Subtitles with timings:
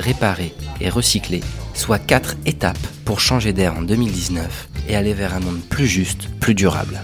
[0.00, 1.40] réparer et recycler,
[1.74, 6.28] soit quatre étapes pour changer d'air en 2019 et aller vers un monde plus juste,
[6.40, 7.00] plus durable.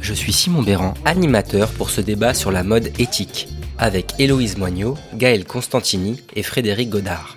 [0.00, 4.96] Je suis Simon Béran, animateur pour ce débat sur la mode éthique, avec Héloïse Moignot,
[5.14, 7.36] Gaël Constantini et Frédéric Godard.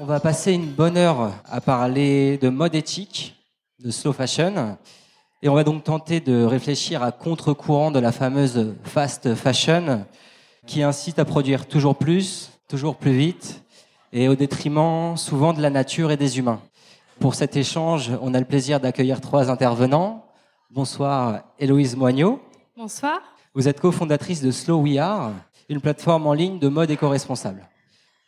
[0.00, 3.36] On va passer une bonne heure à parler de mode éthique,
[3.82, 4.76] de slow fashion,
[5.42, 10.06] et on va donc tenter de réfléchir à contre-courant de la fameuse fast fashion,
[10.66, 13.62] qui incite à produire toujours plus, toujours plus vite,
[14.12, 16.60] et au détriment souvent de la nature et des humains.
[17.20, 20.24] Pour cet échange, on a le plaisir d'accueillir trois intervenants.
[20.70, 22.40] Bonsoir Héloïse Moignot.
[22.76, 23.20] Bonsoir.
[23.54, 25.32] Vous êtes cofondatrice de Slow We Are,
[25.68, 27.68] une plateforme en ligne de mode éco-responsable.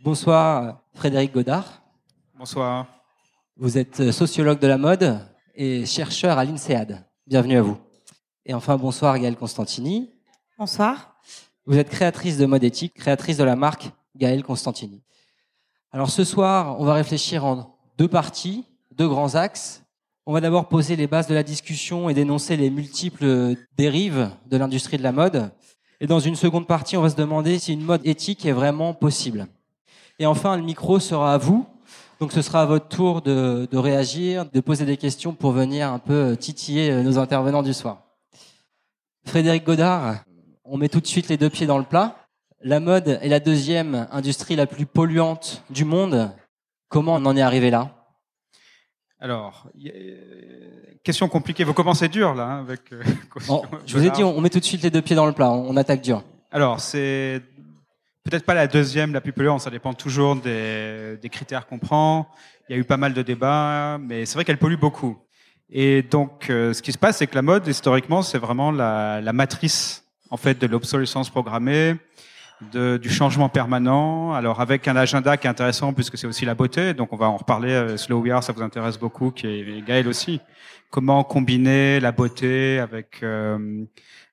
[0.00, 1.82] Bonsoir Frédéric Godard.
[2.38, 2.86] Bonsoir.
[3.56, 5.18] Vous êtes sociologue de la mode
[5.54, 7.04] et chercheur à l'INSEAD.
[7.26, 7.78] Bienvenue à vous.
[8.44, 10.12] Et enfin, bonsoir Gaëlle Constantini.
[10.58, 11.15] Bonsoir.
[11.68, 15.02] Vous êtes créatrice de mode éthique, créatrice de la marque Gaëlle Constantini.
[15.90, 19.82] Alors ce soir, on va réfléchir en deux parties, deux grands axes.
[20.26, 24.56] On va d'abord poser les bases de la discussion et dénoncer les multiples dérives de
[24.56, 25.50] l'industrie de la mode.
[26.00, 28.94] Et dans une seconde partie, on va se demander si une mode éthique est vraiment
[28.94, 29.48] possible.
[30.20, 31.66] Et enfin, le micro sera à vous.
[32.20, 35.92] Donc ce sera à votre tour de, de réagir, de poser des questions pour venir
[35.92, 38.04] un peu titiller nos intervenants du soir.
[39.24, 40.22] Frédéric Godard,
[40.68, 42.16] on met tout de suite les deux pieds dans le plat.
[42.62, 46.32] La mode est la deuxième industrie la plus polluante du monde.
[46.88, 47.92] Comment on en est arrivé là?
[49.20, 49.68] Alors,
[51.02, 51.64] question compliquée.
[51.64, 52.92] Vous commencez dur là hein, avec.
[52.92, 53.02] Euh,
[53.46, 55.32] bon, je vous ai dit, on met tout de suite les deux pieds dans le
[55.32, 55.50] plat.
[55.50, 56.22] On attaque dur.
[56.50, 57.42] Alors, c'est
[58.24, 59.60] peut-être pas la deuxième la plus polluante.
[59.60, 62.28] Ça dépend toujours des, des critères qu'on prend.
[62.68, 65.16] Il y a eu pas mal de débats, mais c'est vrai qu'elle pollue beaucoup.
[65.70, 69.20] Et donc, euh, ce qui se passe, c'est que la mode, historiquement, c'est vraiment la,
[69.20, 71.96] la matrice en fait de l'obsolescence programmée,
[72.72, 74.32] de, du changement permanent.
[74.32, 77.28] Alors avec un agenda qui est intéressant puisque c'est aussi la beauté, donc on va
[77.28, 77.72] en reparler.
[77.72, 80.40] Euh, Slow We Are, ça vous intéresse beaucoup, qui est Gaël aussi.
[80.90, 83.84] Comment combiner la beauté avec euh,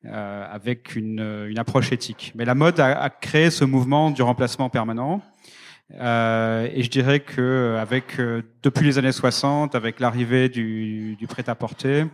[0.06, 2.34] euh, avec une, une, approche éthique.
[2.36, 5.22] Mais la mode a, a, créé ce mouvement du remplacement permanent.
[6.00, 11.26] Euh, et je dirais que avec euh, depuis les années 60, avec l'arrivée du, du
[11.26, 12.06] prêt-à-porter,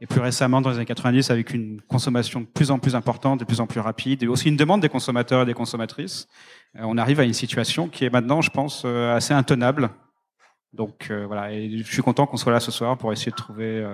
[0.00, 3.40] et plus récemment dans les années 90 avec une consommation de plus en plus importante,
[3.40, 6.26] de plus en plus rapide, et aussi une demande des consommateurs et des consommatrices,
[6.76, 9.90] euh, on arrive à une situation qui est maintenant, je pense, euh, assez intenable.
[10.72, 13.36] Donc euh, voilà, et je suis content qu'on soit là ce soir pour essayer de
[13.36, 13.84] trouver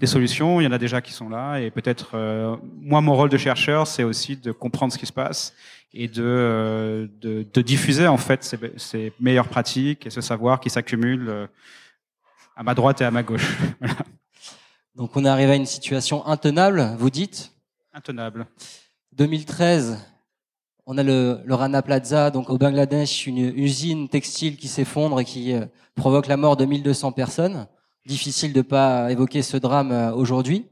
[0.00, 0.60] des solutions.
[0.60, 3.86] Il y en a déjà qui sont là, et peut-être moi mon rôle de chercheur,
[3.86, 5.54] c'est aussi de comprendre ce qui se passe
[5.94, 7.08] et de,
[7.62, 11.48] diffuser en fait ces, ces, meilleures pratiques et ce savoir qui s'accumule
[12.56, 13.56] à ma droite et à ma gauche.
[14.96, 17.52] Donc on est arrivé à une situation intenable, vous dites
[17.92, 18.46] Intenable.
[19.12, 19.98] 2013,
[20.86, 25.24] on a le, le, Rana Plaza, donc au Bangladesh, une usine textile qui s'effondre et
[25.24, 27.66] qui euh, provoque la mort de 1200 personnes.
[28.06, 30.66] Difficile de pas évoquer ce drame euh, aujourd'hui.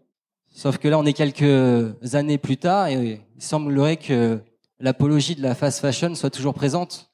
[0.48, 4.40] Sauf que là, on est quelques années plus tard et il semblerait que
[4.80, 7.07] l'apologie de la fast fashion soit toujours présente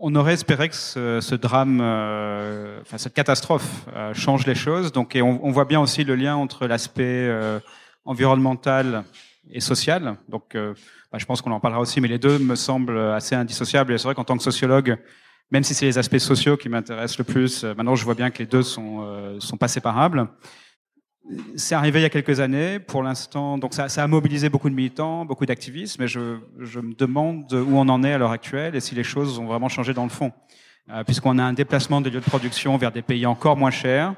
[0.00, 4.92] on aurait espéré que ce, ce drame, euh, enfin cette catastrophe, euh, change les choses.
[4.92, 7.58] Donc, et on, on, voit bien aussi le lien entre l'aspect euh,
[8.04, 9.04] environnemental
[9.50, 10.16] et social.
[10.28, 10.74] Donc, euh,
[11.10, 13.92] bah, je pense qu'on en parlera aussi, mais les deux me semblent assez indissociables.
[13.92, 14.98] Et c'est vrai qu'en tant que sociologue,
[15.50, 18.30] même si c'est les aspects sociaux qui m'intéressent le plus, euh, maintenant je vois bien
[18.30, 20.28] que les deux sont euh, sont pas séparables.
[21.56, 22.78] C'est arrivé il y a quelques années.
[22.78, 26.78] Pour l'instant, donc ça, ça, a mobilisé beaucoup de militants, beaucoup d'activistes, mais je, je,
[26.78, 29.68] me demande où on en est à l'heure actuelle et si les choses ont vraiment
[29.68, 30.32] changé dans le fond.
[30.90, 34.14] Euh, Puisqu'on a un déplacement des lieux de production vers des pays encore moins chers,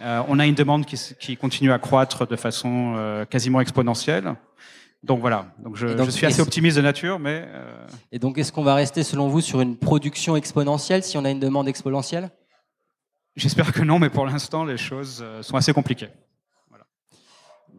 [0.00, 4.34] euh, on a une demande qui, qui, continue à croître de façon euh, quasiment exponentielle.
[5.02, 5.52] Donc voilà.
[5.58, 7.46] Donc je, donc, je suis assez optimiste de nature, mais.
[8.10, 11.30] Et donc, est-ce qu'on va rester, selon vous, sur une production exponentielle si on a
[11.30, 12.30] une demande exponentielle?
[13.36, 16.08] J'espère que non, mais pour l'instant, les choses sont assez compliquées.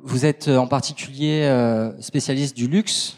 [0.01, 3.17] Vous êtes euh, en particulier euh, spécialiste du luxe.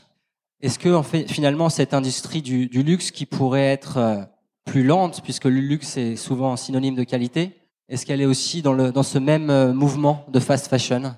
[0.61, 4.17] Est-ce que finalement cette industrie du, luxe qui pourrait être euh,
[4.65, 7.51] plus lente, puisque le luxe est souvent synonyme de qualité,
[7.89, 11.15] est-ce qu'elle est aussi dans, ce même mouvement de fast fashion?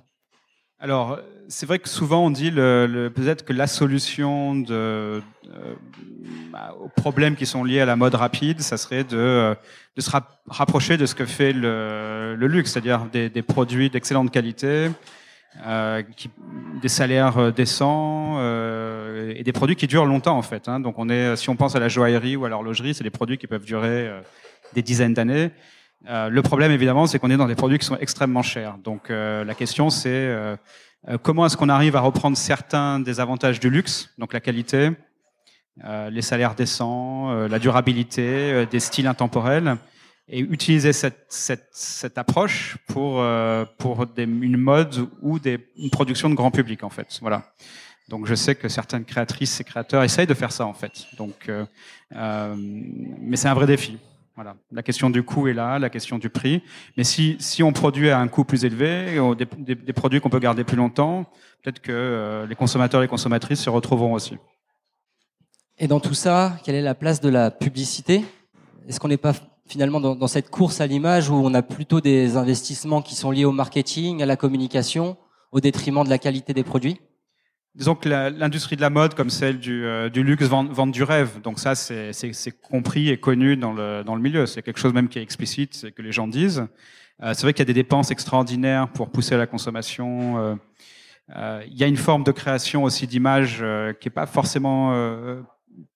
[0.79, 4.63] Alors, c'est vrai que souvent on dit peut-être que la solution
[6.51, 9.55] bah, aux problèmes qui sont liés à la mode rapide, ça serait de,
[9.97, 10.09] se
[10.47, 14.89] rapprocher de ce que fait le, luxe, c'est-à-dire des, produits d'excellente qualité,
[16.15, 16.29] qui,
[16.81, 20.67] des salaires euh, décents euh, et des produits qui durent longtemps en fait.
[20.67, 20.79] Hein.
[20.79, 23.37] Donc on est, si on pense à la joaillerie ou à l'horlogerie, c'est des produits
[23.37, 24.21] qui peuvent durer euh,
[24.73, 25.51] des dizaines d'années.
[26.09, 28.77] Euh, le problème évidemment, c'est qu'on est dans des produits qui sont extrêmement chers.
[28.77, 30.35] Donc la question c'est
[31.21, 34.91] comment est-ce qu'on arrive à reprendre certains des avantages du luxe, donc la qualité,
[36.11, 39.77] les salaires décents, la durabilité, des styles intemporels
[40.27, 46.29] et utiliser cette, cette, cette approche pour, euh, pour une mode ou des, une production
[46.29, 47.19] de grand public en fait.
[47.21, 47.53] Voilà.
[48.09, 51.07] Donc je sais que certaines créatrices et créateurs essayent de faire ça en fait.
[51.17, 51.65] Donc, euh,
[52.15, 53.97] euh, mais c'est un vrai défi.
[54.35, 54.55] Voilà.
[54.71, 56.63] La question du coût est là, la question du prix.
[56.97, 60.39] Mais si, si on produit à un coût plus élevé, des, des, produits qu'on peut
[60.39, 61.29] garder plus longtemps,
[61.61, 64.37] peut-être que les consommateurs et les consommatrices se retrouveront aussi.
[65.77, 68.25] Et dans tout ça, quelle est la place de la publicité?
[68.87, 69.33] Est-ce qu'on n'est pas
[69.67, 73.45] finalement dans, cette course à l'image où on a plutôt des investissements qui sont liés
[73.45, 75.17] au marketing, à la communication,
[75.51, 76.99] au détriment de la qualité des produits
[77.75, 81.41] Disons que l'industrie de la mode, comme celle du, euh, luxe, vend, du rêve.
[81.41, 84.45] Donc ça, c'est compris et connu dans le, dans le milieu.
[84.45, 86.67] C'est quelque chose même qui est explicite, c'est que les gens disent.
[87.23, 90.37] Euh, c'est vrai qu'il y a des dépenses extraordinaires pour pousser à la consommation.
[91.33, 93.65] Euh, il y a une forme de création aussi d'image
[93.99, 94.93] qui est pas forcément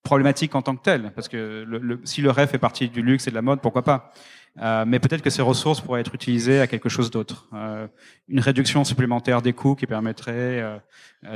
[0.03, 1.65] problématique en tant que telle, parce que
[2.03, 4.11] si le rêve fait partie du luxe et de la mode, pourquoi pas
[4.59, 7.47] euh, mais peut-être que ces ressources pourraient être utilisées à quelque chose d'autre.
[7.53, 7.87] Euh,
[8.27, 10.77] une réduction supplémentaire des coûts qui permettrait euh,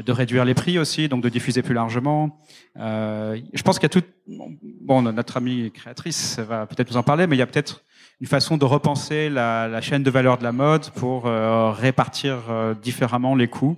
[0.01, 2.39] de réduire les prix aussi, donc de diffuser plus largement.
[2.75, 4.03] Je pense qu'il y a tout.
[4.81, 7.83] Bon, notre amie créatrice va peut-être nous en parler, mais il y a peut-être
[8.21, 12.37] une façon de repenser la, chaîne de valeur de la mode pour répartir
[12.81, 13.77] différemment les coûts,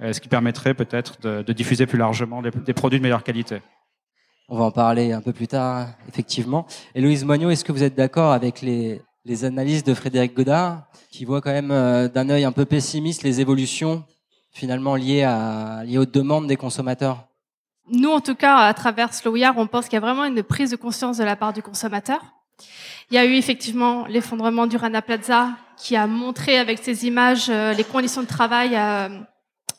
[0.00, 3.60] ce qui permettrait peut-être de, diffuser plus largement des produits de meilleure qualité.
[4.48, 6.66] On va en parler un peu plus tard, effectivement.
[6.94, 10.84] Et Louise Moignot, est-ce que vous êtes d'accord avec les, les, analyses de Frédéric Godard,
[11.10, 14.04] qui voit quand même euh, d'un œil un peu pessimiste les évolutions
[14.52, 17.26] finalement liées, à, liées aux demandes des consommateurs?
[17.90, 20.70] Nous, en tout cas, à travers Slow on pense qu'il y a vraiment une prise
[20.70, 22.20] de conscience de la part du consommateur.
[23.10, 27.48] Il y a eu effectivement l'effondrement du Rana Plaza, qui a montré avec ces images
[27.48, 28.76] euh, les conditions de travail.
[28.76, 29.08] Euh,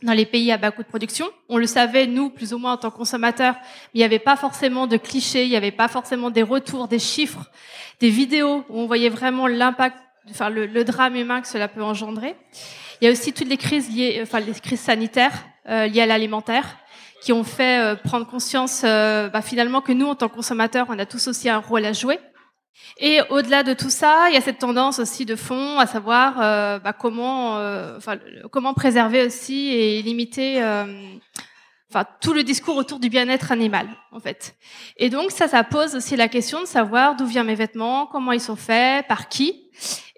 [0.03, 1.27] dans les pays à bas coût de production.
[1.49, 4.19] On le savait, nous, plus ou moins en tant que consommateurs, mais il n'y avait
[4.19, 7.49] pas forcément de clichés, il n'y avait pas forcément des retours, des chiffres,
[7.99, 9.97] des vidéos où on voyait vraiment l'impact,
[10.29, 12.35] enfin le, le, drame humain que cela peut engendrer.
[13.01, 16.05] Il y a aussi toutes les crises liées, enfin les crises sanitaires euh, liées à
[16.05, 16.77] l'alimentaire
[17.21, 20.85] qui ont fait euh, prendre conscience euh, bah, finalement que nous, en tant que consommateurs,
[20.89, 22.19] on a tous aussi un rôle à jouer.
[22.99, 26.41] Et au-delà de tout ça, il y a cette tendance aussi de fond, à savoir
[26.41, 27.99] euh, bah, comment, euh,
[28.51, 30.85] comment préserver aussi et limiter, euh,
[32.21, 34.55] tout le discours autour du bien-être animal, en fait.
[34.97, 38.31] Et donc ça, ça pose aussi la question de savoir d'où viennent mes vêtements, comment
[38.31, 39.69] ils sont faits, par qui.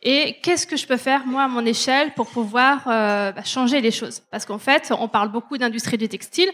[0.01, 3.81] Et qu'est-ce que je peux faire moi à mon échelle pour pouvoir euh, bah, changer
[3.81, 4.21] les choses?
[4.31, 6.49] Parce qu'en fait, on parle beaucoup d'industrie du textile.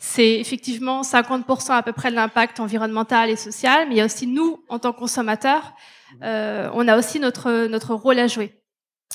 [0.00, 4.04] C'est effectivement 50% à peu près de l'impact environnemental et social, mais il y a
[4.04, 5.74] aussi nous, en tant que consommateurs,
[6.22, 8.52] euh, on a aussi notre notre rôle à jouer.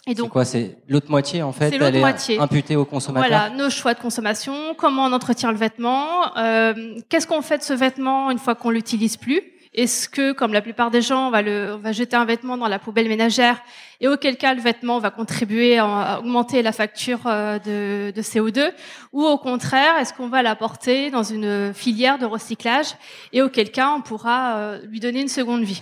[0.05, 0.43] Et donc, quoi?
[0.43, 1.69] C'est l'autre moitié en fait.
[1.69, 2.39] C'est l'autre moitié.
[2.39, 3.29] Imputée au consommateur.
[3.29, 7.63] Voilà, nos choix de consommation, comment on entretient le vêtement, euh, qu'est-ce qu'on fait de
[7.63, 9.41] ce vêtement une fois qu'on l'utilise plus?
[9.73, 13.07] Est-ce que, comme la plupart des gens, on va, jeter un vêtement dans la poubelle
[13.07, 13.61] ménagère
[14.01, 18.71] et auquel cas le vêtement va contribuer à augmenter la facture euh, de, de CO2
[19.13, 22.93] Ou au contraire, est-ce qu'on va l'apporter dans une filière de recyclage
[23.31, 25.81] et auquel cas on pourra euh, lui donner une seconde vie?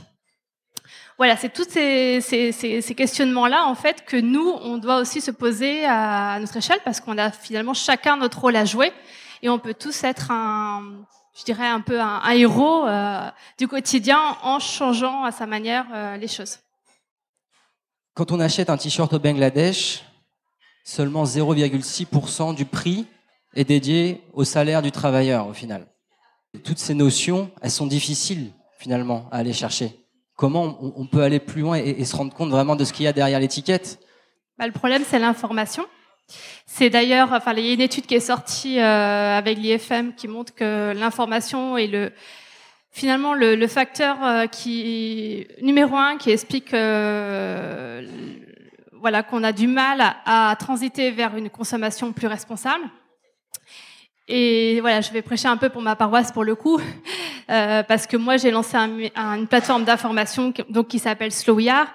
[1.18, 6.40] Voilà, c'est tous ces, questionnements-là, en fait, que nous, on doit aussi se poser à
[6.40, 8.92] notre échelle, parce qu'on a finalement chacun notre rôle à jouer,
[9.44, 10.82] et on peut tous être un,
[11.42, 15.88] je dirais, un peu un, un héros euh, du quotidien en changeant à sa manière
[15.92, 16.60] euh, les choses.
[18.14, 20.04] Quand on achète un t-shirt au Bangladesh,
[20.84, 23.08] seulement 0,6% du prix
[23.56, 25.88] est dédié au salaire du travailleur au final.
[26.64, 29.96] toutes ces notions, elles sont difficiles finalement à aller chercher.
[30.36, 32.94] Comment on, on peut aller plus loin et, et, se rendre compte vraiment de ce
[32.94, 34.00] qu'il y a derrière l'étiquette?
[34.60, 35.86] Bah, Le problème, c'est l'information.
[36.74, 40.28] C'est d'ailleurs, enfin, il y a une étude qui est sortie euh, avec l'IFM qui
[40.28, 42.12] montre que l'information est le
[42.94, 48.06] finalement le, facteur euh, qui numéro un qui explique euh,
[48.94, 52.84] voilà qu'on a du mal à, transiter vers une consommation plus responsable.
[54.28, 56.80] Et voilà, je vais prêcher un peu pour ma paroisse pour le coup,
[57.48, 61.88] parce que moi j'ai lancé un, un, une plateforme d'information qui s'appelle Slowyar,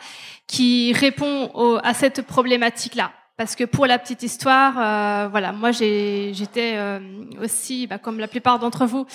[0.46, 6.74] qui répond à cette problématique-là parce que pour la petite histoire, euh, voilà, moi j'étais
[6.76, 6.98] euh,
[7.42, 9.06] aussi, bah, comme la plupart d'entre vous,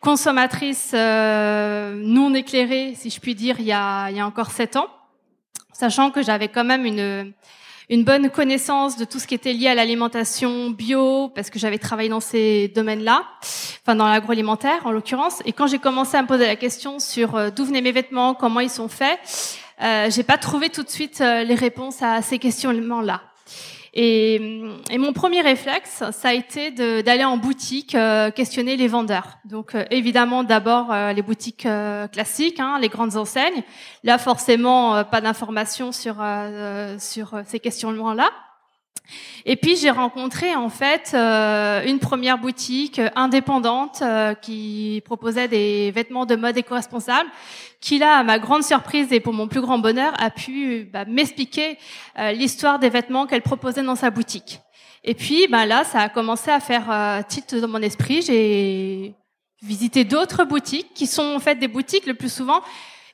[0.00, 4.52] consommatrice euh, non éclairée, si je puis dire, il y a, il y a encore
[4.52, 4.86] sept ans,
[5.72, 7.32] sachant que j'avais quand même une
[7.90, 11.76] une bonne connaissance de tout ce qui était lié à l'alimentation bio, parce que j'avais
[11.76, 15.42] travaillé dans ces domaines-là, enfin dans l'agroalimentaire en l'occurrence.
[15.44, 18.60] Et quand j'ai commencé à me poser la question sur d'où venaient mes vêtements, comment
[18.60, 19.18] ils sont faits,
[19.82, 23.20] euh, j'ai pas trouvé tout de suite les réponses à ces questionnements-là.
[23.96, 24.34] Et,
[24.90, 29.38] et, mon premier réflexe, ça a été d'aller en boutique euh, questionner les vendeurs.
[29.44, 31.68] Donc euh, évidemment d'abord euh, les boutiques
[32.12, 33.62] classiques, hein, les grandes enseignes.
[34.02, 36.16] Là forcément pas d'informations sur
[36.98, 38.30] sur ces questionnements-là.
[39.44, 44.02] Et puis j'ai rencontré en fait une première boutique indépendante
[44.40, 47.28] qui proposait des vêtements de mode éco-responsable
[47.84, 51.04] qui là, à ma grande surprise et pour mon plus grand bonheur, a pu bah,
[51.04, 51.76] m'expliquer
[52.18, 54.60] euh, l'histoire des vêtements qu'elle proposait dans sa boutique.
[55.04, 58.22] Et puis bah, là, ça a commencé à faire euh, titre dans mon esprit.
[58.22, 59.14] J'ai
[59.62, 62.62] visité d'autres boutiques qui sont en fait des boutiques le plus souvent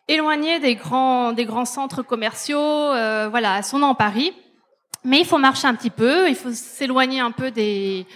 [0.06, 2.60] éloignées des grands, des grands centres commerciaux.
[2.60, 4.32] Euh, voilà, elles sont dans Paris.
[5.04, 8.06] Mais il faut marcher un petit peu, il faut s'éloigner un peu des,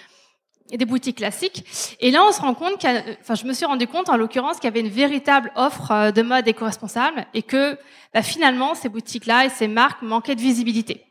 [0.70, 1.96] des boutiques classiques.
[2.00, 2.84] Et là, on se rend compte,
[3.20, 6.10] enfin, je me suis rendu compte, en l'occurrence, qu'il y avait une véritable offre euh,
[6.10, 7.78] de mode éco-responsable et que
[8.12, 11.04] bah, finalement, ces boutiques-là et ces marques manquaient de visibilité.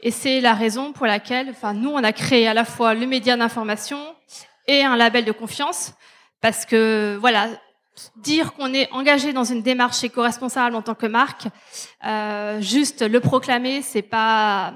[0.00, 3.06] Et c'est la raison pour laquelle, enfin, nous, on a créé à la fois le
[3.06, 3.98] média d'information
[4.66, 5.92] et un label de confiance,
[6.40, 7.48] parce que voilà,
[8.16, 11.46] dire qu'on est engagé dans une démarche éco-responsable en tant que marque,
[12.04, 14.74] euh, juste le proclamer, c'est pas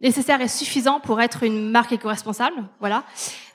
[0.00, 2.56] nécessaire et suffisant pour être une marque éco-responsable.
[2.80, 3.04] Voilà.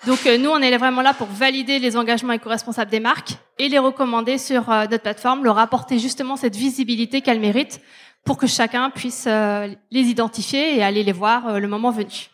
[0.07, 3.69] Donc euh, nous, on est vraiment là pour valider les engagements éco-responsables des marques et
[3.69, 7.81] les recommander sur euh, notre plateforme, leur apporter justement cette visibilité qu'elles méritent
[8.24, 12.29] pour que chacun puisse euh, les identifier et aller les voir le moment venu.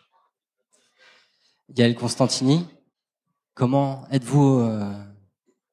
[1.70, 2.66] Gaël Constantini,
[3.54, 4.66] comment êtes-vous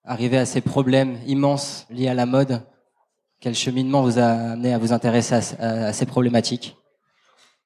[0.03, 2.61] arrivé à ces problèmes immenses liés à la mode?
[3.39, 6.75] Quel cheminement vous a amené à vous intéresser à ces problématiques?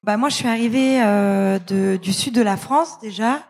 [0.02, 3.42] Bah moi, je suis arrivée euh, de, du sud de la France déjà,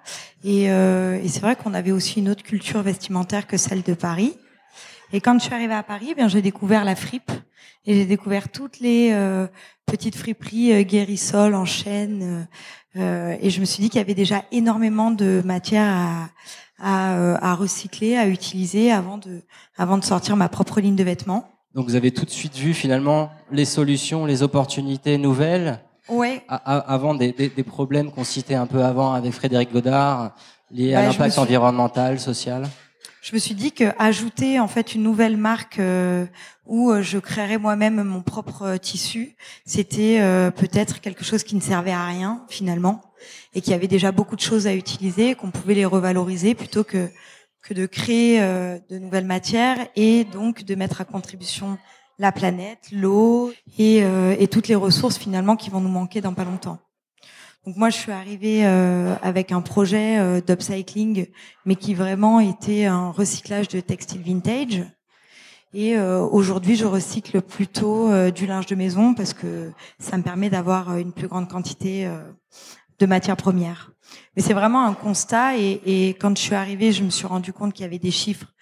[0.43, 3.95] et, euh, et c'est vrai qu'on avait aussi une autre culture vestimentaire que celle de
[3.95, 4.35] Paris.
[5.13, 7.33] Et quand je suis arrivée à Paris, bien j'ai découvert la fripe
[7.85, 9.47] et j'ai découvert toutes les euh,
[9.87, 12.49] petites friperies euh, guérisol en chaîne.
[12.97, 16.29] Euh, et je me suis dit qu'il y avait déjà énormément de matière à,
[16.81, 19.43] à, euh, à, recycler, à utiliser avant de,
[19.77, 21.49] avant de sortir ma propre ligne de vêtements.
[21.75, 25.81] Donc vous avez tout de suite vu finalement les solutions, les opportunités nouvelles
[26.11, 26.43] Ouais.
[26.49, 30.33] avant des, des, des problèmes qu'on citait un peu avant avec Frédéric Godard,
[30.71, 32.69] liés à l'impact environnemental, social.
[33.23, 36.25] Je me suis dit que ajouter en fait une nouvelle marque euh,
[36.65, 39.37] où euh, je créerais moi-même mon propre euh, tissu,
[39.67, 40.21] c'était
[40.57, 43.03] peut-être quelque chose qui ne servait à rien finalement
[43.55, 47.09] et qui avait déjà beaucoup de choses à utiliser, qu'on pouvait les revaloriser plutôt que
[47.63, 51.77] que de créer de nouvelles matières et donc de mettre à contribution
[52.21, 56.35] la planète, l'eau et, euh, et, toutes les ressources finalement qui vont nous manquer dans
[56.35, 56.79] pas longtemps.
[57.65, 61.29] Donc moi, je suis arrivée euh, avec un projet euh, d'upcycling,
[61.65, 64.85] mais qui vraiment était un recyclage de textiles vintage.
[65.73, 70.97] Et aujourd'hui, je recycle plutôt du linge de maison parce que ça me permet d'avoir
[70.97, 72.11] une plus grande quantité
[72.99, 73.93] de matières premières.
[74.35, 77.53] Mais c'est vraiment un constat et, et, quand je suis arrivée, je me suis rendu
[77.53, 78.53] compte qu'il y avait des chiffres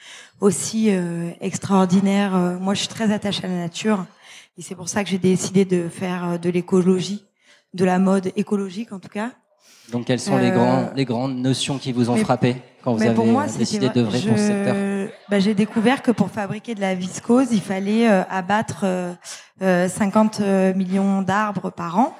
[0.40, 2.34] aussi euh, extraordinaires.
[2.34, 4.06] Euh, moi, je suis très attachée à la nature
[4.56, 7.24] et c'est pour ça que j'ai décidé de faire euh, de l'écologie,
[7.74, 9.30] de la mode écologique en tout cas.
[9.92, 13.24] Donc, quelles sont les, grands, les grandes notions qui vous ont frappé quand vous avez
[13.24, 14.76] moi, décidé d'œuvrer pour ce secteur?
[15.30, 18.84] bah, J'ai découvert que pour fabriquer de la viscose, il fallait abattre
[19.60, 20.40] 50
[20.76, 22.14] millions d'arbres par an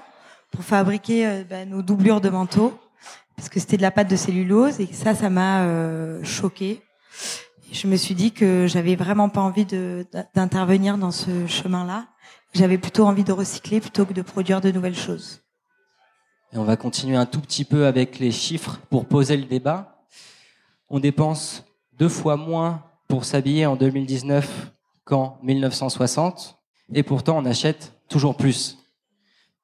[0.51, 2.73] pour fabriquer bah, nos doublures de manteaux
[3.39, 6.83] parce que c'était de la pâte de cellulose et ça, ça m'a euh, choqué.
[7.71, 9.67] Je me suis dit que j'avais vraiment pas envie
[10.35, 12.07] d'intervenir dans ce chemin-là.
[12.55, 15.43] J'avais plutôt envie de recycler plutôt que de produire de nouvelles choses.
[16.53, 20.03] Et on va continuer un tout petit peu avec les chiffres pour poser le débat.
[20.89, 21.65] On dépense
[21.99, 24.73] deux fois moins pour s'habiller en 2019
[25.05, 26.59] qu'en 1960,
[26.95, 28.79] et pourtant on achète toujours plus.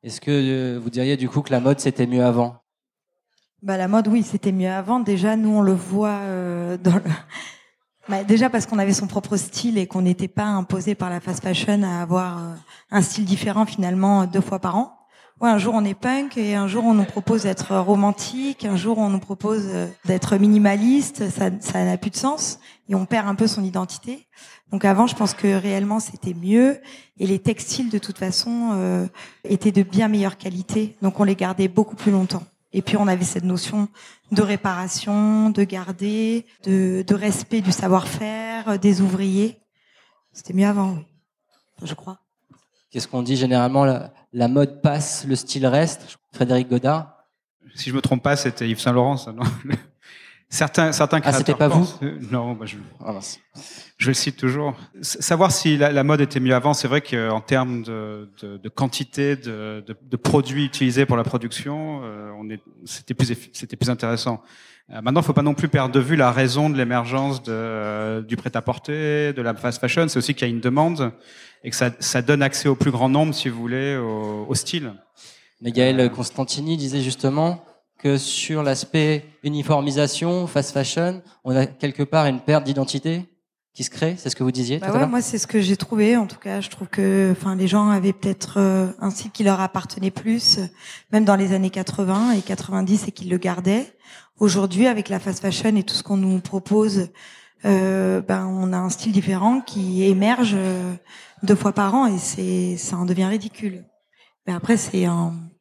[0.02, 2.56] Est-ce que euh, vous diriez du coup que la mode c'était mieux avant?
[3.62, 5.00] Bah, la mode, oui, c'était mieux avant.
[5.00, 7.02] Déjà, nous, on le voit euh, dans le...
[8.08, 11.20] bah, déjà parce qu'on avait son propre style et qu'on n'était pas imposé par la
[11.20, 12.54] fast fashion à avoir euh,
[12.90, 14.99] un style différent finalement deux fois par an.
[15.40, 18.76] Ouais, un jour on est punk et un jour on nous propose d'être romantique, un
[18.76, 23.04] jour on nous propose euh, d'être minimaliste, ça ça n'a plus de sens et on
[23.04, 24.28] perd un peu son identité.
[24.70, 26.80] Donc avant, je pense que réellement c'était mieux
[27.18, 29.06] et les textiles de toute façon euh,
[29.44, 32.44] étaient de bien meilleure qualité, donc on les gardait beaucoup plus longtemps.
[32.74, 33.88] Et puis on avait cette notion
[34.32, 39.60] de réparation, de garder, de, de respect du savoir-faire des ouvriers.
[40.32, 41.06] C'était mieux avant, oui.
[41.84, 42.18] je crois.
[42.90, 46.18] Qu'est-ce qu'on dit généralement la, la, mode passe, le style reste?
[46.32, 47.24] Frédéric Godard?
[47.76, 49.44] Si je me trompe pas, c'était Yves Saint Laurent, ça, non?
[50.54, 51.40] Certains, certains créateurs.
[51.40, 51.88] Ah, c'était pas vous
[52.30, 53.18] Non, bah, je, ah,
[53.99, 54.76] je le cite toujours.
[55.02, 58.68] Savoir si la, la mode était mieux avant, c'est vrai qu'en termes de, de, de
[58.68, 63.90] quantité de, de, produits utilisés pour la production, euh, on est, c'était plus, c'était plus
[63.90, 64.42] intéressant.
[64.90, 67.50] Euh, maintenant, il faut pas non plus perdre de vue la raison de l'émergence de,
[67.50, 70.06] euh, du prêt-à-porter, de la fast fashion.
[70.06, 71.11] C'est aussi qu'il y a une demande
[71.64, 74.54] et que ça, ça, donne accès au plus grand nombre, si vous voulez, au, au
[74.54, 74.92] style.
[75.61, 77.64] Mais Gaël Constantini disait justement
[78.04, 83.25] que sur l'aspect uniformisation, fast fashion, on a quelque part une perte d'identité
[83.73, 84.16] qui se crée.
[84.18, 86.18] C'est ce que vous disiez bah ouais, Moi, c'est ce que j'ai trouvé.
[86.18, 89.42] En tout cas, je trouve que, enfin, les gens avaient peut-être euh, un style qui
[89.42, 90.61] leur appartenait plus,
[91.12, 93.96] même dans les années 80 et 90, et qu'ils le gardaient.
[94.38, 97.08] Aujourd'hui, avec la fast fashion et tout ce qu'on nous propose,
[97.64, 100.92] euh, ben, on a un style différent qui émerge euh,
[101.42, 103.87] deux fois par an et c'est, ça en devient ridicule.
[104.46, 105.06] Mais après, c'est,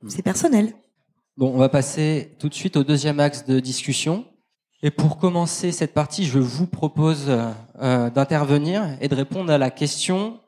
[0.09, 0.73] c'est personnel.
[1.35, 4.25] Bon, on va passer tout de suite au deuxième axe de discussion.
[4.83, 9.71] Et pour commencer cette partie, je vous propose euh, d'intervenir et de répondre à la
[9.71, 10.39] question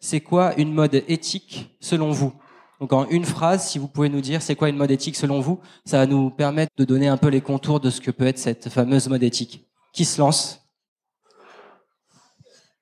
[0.00, 2.32] c'est quoi une mode éthique selon vous?
[2.80, 5.38] Donc en une phrase, si vous pouvez nous dire c'est quoi une mode éthique selon
[5.38, 8.26] vous, ça va nous permettre de donner un peu les contours de ce que peut
[8.26, 9.68] être cette fameuse mode éthique.
[9.92, 10.61] Qui se lance?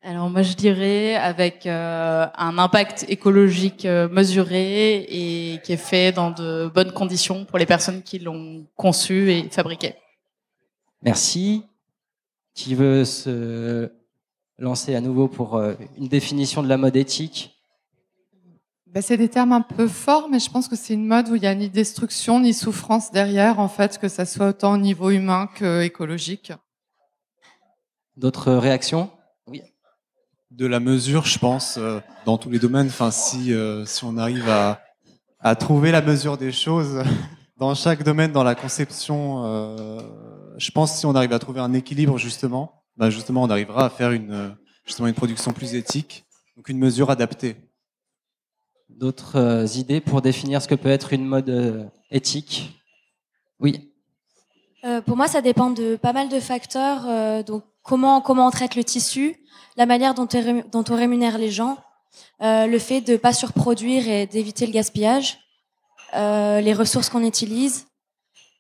[0.03, 6.13] Alors moi je dirais avec euh, un impact écologique euh, mesuré et qui est fait
[6.13, 9.95] dans de bonnes conditions pour les personnes qui l'ont conçu et fabriqué.
[11.03, 11.65] Merci.
[12.55, 13.91] Qui veut se
[14.59, 17.57] lancer à nouveau pour euh, une définition de la mode éthique?
[18.87, 21.37] Ben, C'est des termes un peu forts, mais je pense que c'est une mode où
[21.37, 24.79] il n'y a ni destruction ni souffrance derrière, en fait, que ça soit autant au
[24.79, 26.53] niveau humain qu'écologique.
[28.17, 29.11] D'autres réactions?
[30.51, 32.89] De la mesure, je pense, euh, dans tous les domaines.
[32.89, 34.81] Enfin, si, euh, si on arrive à,
[35.39, 37.03] à trouver la mesure des choses
[37.57, 40.01] dans chaque domaine, dans la conception, euh,
[40.59, 43.91] je pense si on arrive à trouver un équilibre justement, bah justement, on arrivera à
[43.91, 46.25] faire une justement une production plus éthique,
[46.57, 47.57] donc une mesure adaptée.
[48.89, 52.77] D'autres idées pour définir ce que peut être une mode éthique?
[53.61, 53.93] Oui.
[55.07, 57.45] pour moi, ça dépend de pas mal de facteurs.
[57.45, 59.40] donc, comment comment on traite le tissu,
[59.81, 60.29] la manière dont,
[60.91, 61.79] on rémunère les gens,
[62.43, 65.39] euh, le fait de pas surproduire et d'éviter le gaspillage,
[66.15, 67.87] euh, les ressources qu'on utilise,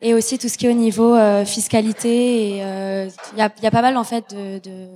[0.00, 2.56] et aussi tout ce qui est au niveau euh, fiscalité.
[2.56, 4.88] Il y, a, pas mal en fait de,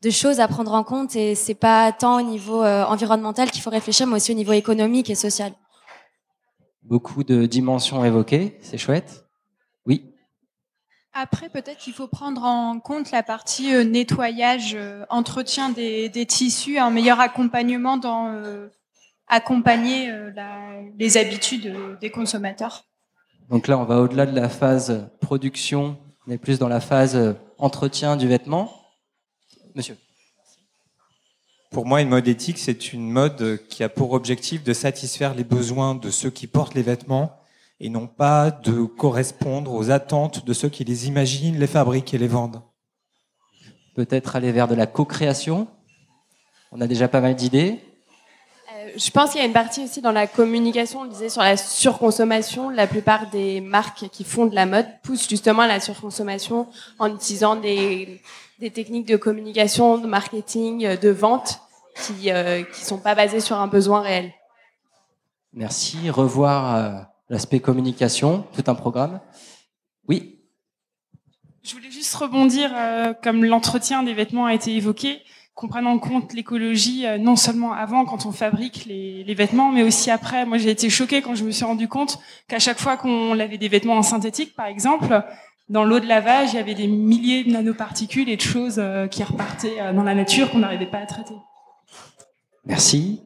[0.00, 3.70] de, choses à prendre en compte, et c'est pas tant au niveau environnemental qu'il faut
[3.70, 5.52] réfléchir, mais aussi au niveau économique et social.
[6.84, 9.23] Beaucoup de dimensions évoquées, c'est chouette.
[11.16, 16.26] Après, peut-être qu'il faut prendre en compte la partie euh, nettoyage, euh, entretien des, des,
[16.26, 18.66] tissus, un meilleur accompagnement dans euh,
[19.28, 22.84] accompagner la, les habitudes des consommateurs.
[23.48, 25.96] Donc là, on va au-delà de la phase production,
[26.26, 28.72] on est plus dans la phase entretien du vêtement.
[29.76, 29.96] Monsieur.
[31.70, 35.44] Pour moi, une mode éthique, c'est une mode qui a pour objectif de satisfaire les
[35.44, 37.43] besoins de ceux qui portent les vêtements
[37.84, 42.18] et non pas de correspondre aux attentes de ceux qui les imaginent, les fabriquent et
[42.18, 42.62] les vendent.
[43.94, 45.68] Peut-être aller vers de la co-création.
[46.72, 47.78] On a déjà pas mal d'idées.
[48.72, 51.42] Euh, je pense qu'il y a une partie aussi dans la communication, on disait sur
[51.42, 52.70] la surconsommation.
[52.70, 56.68] La plupart des marques qui font de la mode poussent justement à la surconsommation
[56.98, 58.22] en utilisant des,
[58.60, 61.60] des techniques de communication, de marketing, de vente
[61.96, 64.32] qui ne euh, qui sont pas basées sur un besoin réel.
[65.52, 66.08] Merci.
[66.08, 69.20] Revoir euh, l'aspect communication, tout un programme.
[70.08, 70.40] Oui.
[71.62, 75.22] Je voulais juste rebondir, euh, comme l'entretien des vêtements a été évoqué,
[75.54, 79.72] qu'on prenne en compte l'écologie euh, non seulement avant quand on fabrique les, les vêtements,
[79.72, 80.44] mais aussi après.
[80.44, 83.56] Moi, j'ai été choquée quand je me suis rendu compte qu'à chaque fois qu'on lavait
[83.56, 85.22] des vêtements en synthétique, par exemple,
[85.70, 89.06] dans l'eau de lavage, il y avait des milliers de nanoparticules et de choses euh,
[89.06, 91.34] qui repartaient dans la nature qu'on n'arrivait pas à traiter.
[92.66, 93.22] Merci.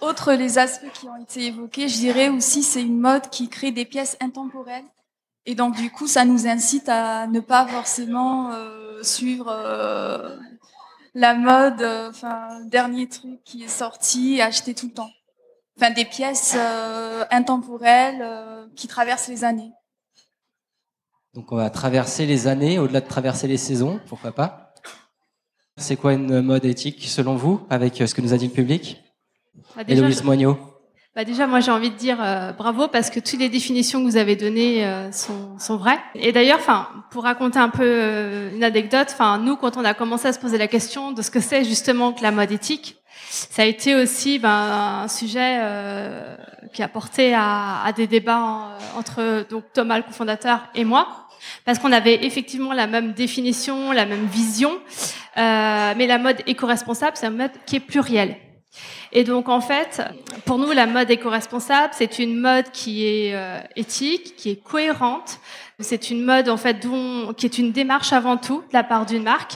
[0.00, 3.70] Autre les aspects qui ont été évoqués, je dirais aussi c'est une mode qui crée
[3.70, 4.84] des pièces intemporelles.
[5.44, 10.36] Et donc du coup, ça nous incite à ne pas forcément euh, suivre euh,
[11.14, 12.10] la mode, euh,
[12.66, 15.10] dernier truc qui est sorti, acheter tout le temps.
[15.78, 16.56] enfin des pièces
[17.30, 18.24] intemporelles
[18.76, 19.72] qui traversent les années.
[21.34, 24.74] Donc on va traverser les années, au-delà de traverser les saisons, pourquoi pas?
[25.76, 29.00] C'est quoi une mode éthique selon vous, avec ce que nous a dit le public?
[29.76, 30.58] Bah, déjà, Héloïse je- Moignot.
[31.16, 34.04] Bah déjà, moi, j'ai envie de dire euh, bravo parce que toutes les définitions que
[34.04, 35.98] vous avez données euh, sont, sont vraies.
[36.14, 39.92] Et d'ailleurs, enfin, pour raconter un peu euh, une anecdote, enfin, nous, quand on a
[39.92, 42.96] commencé à se poser la question de ce que c'est justement que la mode éthique,
[43.28, 46.36] ça a été aussi ben, un sujet euh,
[46.72, 51.26] qui a porté à, à des débats en- entre donc Thomas, le cofondateur, et moi,
[51.64, 54.70] parce qu'on avait effectivement la même définition, la même vision,
[55.38, 58.36] euh, mais la mode éco-responsable, c'est une mode qui est plurielle.
[59.12, 60.02] Et donc en fait,
[60.44, 65.40] pour nous, la mode éco-responsable, c'est une mode qui est euh, éthique, qui est cohérente.
[65.80, 69.06] C'est une mode en fait dont, qui est une démarche avant tout de la part
[69.06, 69.54] d'une marque,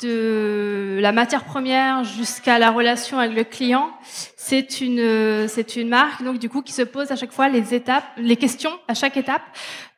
[0.00, 3.90] de la matière première jusqu'à la relation avec le client.
[4.36, 7.48] C'est une euh, c'est une marque donc du coup qui se pose à chaque fois
[7.48, 9.42] les étapes, les questions à chaque étape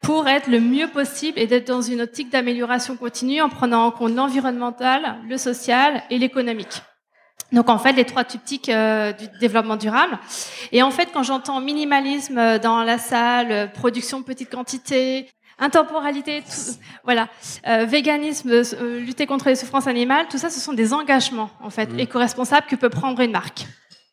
[0.02, 3.90] pour être le mieux possible et d'être dans une optique d'amélioration continue en prenant en
[3.90, 6.82] compte l'environnemental, le social et l'économique.
[7.52, 10.18] Donc en fait les trois triptyques euh, du développement durable.
[10.72, 15.28] Et en fait quand j'entends minimalisme euh, dans la salle, euh, production de petite quantité,
[15.58, 16.72] intemporalité, tout,
[17.04, 17.28] voilà,
[17.66, 21.70] euh, véganisme, euh, lutter contre les souffrances animales, tout ça ce sont des engagements en
[21.70, 22.00] fait Mhm.
[22.00, 23.64] éco-responsables que peut prendre une marque.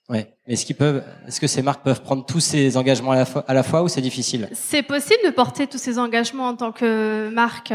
[0.09, 0.31] Ouais.
[0.47, 3.43] Est-ce qu'ils peuvent, est-ce que ces marques peuvent prendre tous ces engagements à la fois,
[3.47, 4.47] à la fois ou c'est difficile?
[4.53, 7.73] C'est possible de porter tous ces engagements en tant que marque.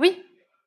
[0.00, 0.16] oui,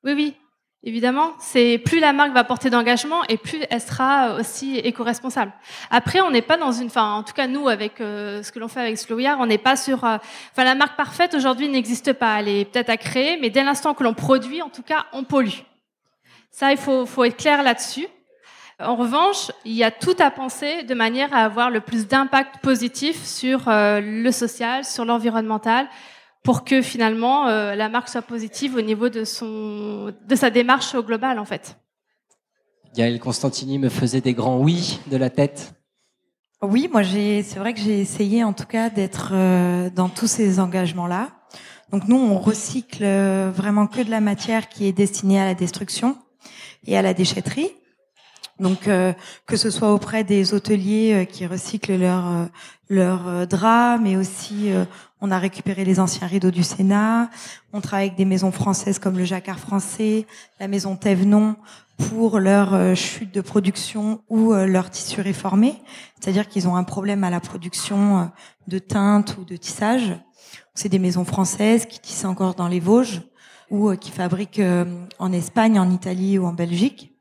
[0.04, 0.36] oui, oui,
[0.84, 1.34] évidemment.
[1.40, 5.52] C'est plus la marque va porter d'engagement et plus elle sera aussi éco-responsable.
[5.90, 8.60] Après, on n'est pas dans une, enfin, en tout cas nous avec euh, ce que
[8.60, 10.18] l'on fait avec Slow Yard, on n'est pas sur, euh,
[10.52, 12.40] enfin, la marque parfaite aujourd'hui n'existe pas.
[12.40, 15.24] Elle est peut-être à créer, mais dès l'instant que l'on produit, en tout cas, on
[15.24, 15.64] pollue.
[16.52, 18.08] Ça, il faut, faut être clair là-dessus.
[18.80, 22.58] En revanche, il y a tout à penser de manière à avoir le plus d'impact
[22.62, 25.88] positif sur euh, le social, sur l'environnemental,
[26.44, 30.94] pour que finalement euh, la marque soit positive au niveau de son, de sa démarche
[30.94, 31.78] au global en fait.
[32.96, 35.74] Gaël Constantini me faisait des grands oui de la tête.
[36.62, 40.28] Oui, moi j'ai, c'est vrai que j'ai essayé en tout cas d'être euh, dans tous
[40.28, 41.30] ces engagements-là.
[41.92, 45.54] Donc nous, on recycle euh, vraiment que de la matière qui est destinée à la
[45.56, 46.18] destruction
[46.86, 47.72] et à la déchetterie.
[48.60, 49.14] Donc euh,
[49.46, 52.46] que ce soit auprès des hôteliers euh, qui recyclent leurs euh,
[52.90, 54.86] leurs euh, draps, mais aussi euh,
[55.24, 57.30] on a récupéré les anciens rideaux du Sénat.
[57.72, 60.28] On travaille avec des maisons françaises comme le Jacquard français,
[60.60, 61.56] la maison Thévenon
[62.10, 65.76] pour leur euh, chute de production ou euh, leur tissu réformé,
[66.20, 68.26] c'est-à-dire qu'ils ont un problème à la production euh,
[68.68, 70.14] de teinte ou de tissage.
[70.76, 73.22] C'est des maisons françaises qui tissent encore dans les Vosges
[73.70, 74.62] ou qui fabriquent
[75.20, 77.13] en Espagne, en Italie ou en Belgique.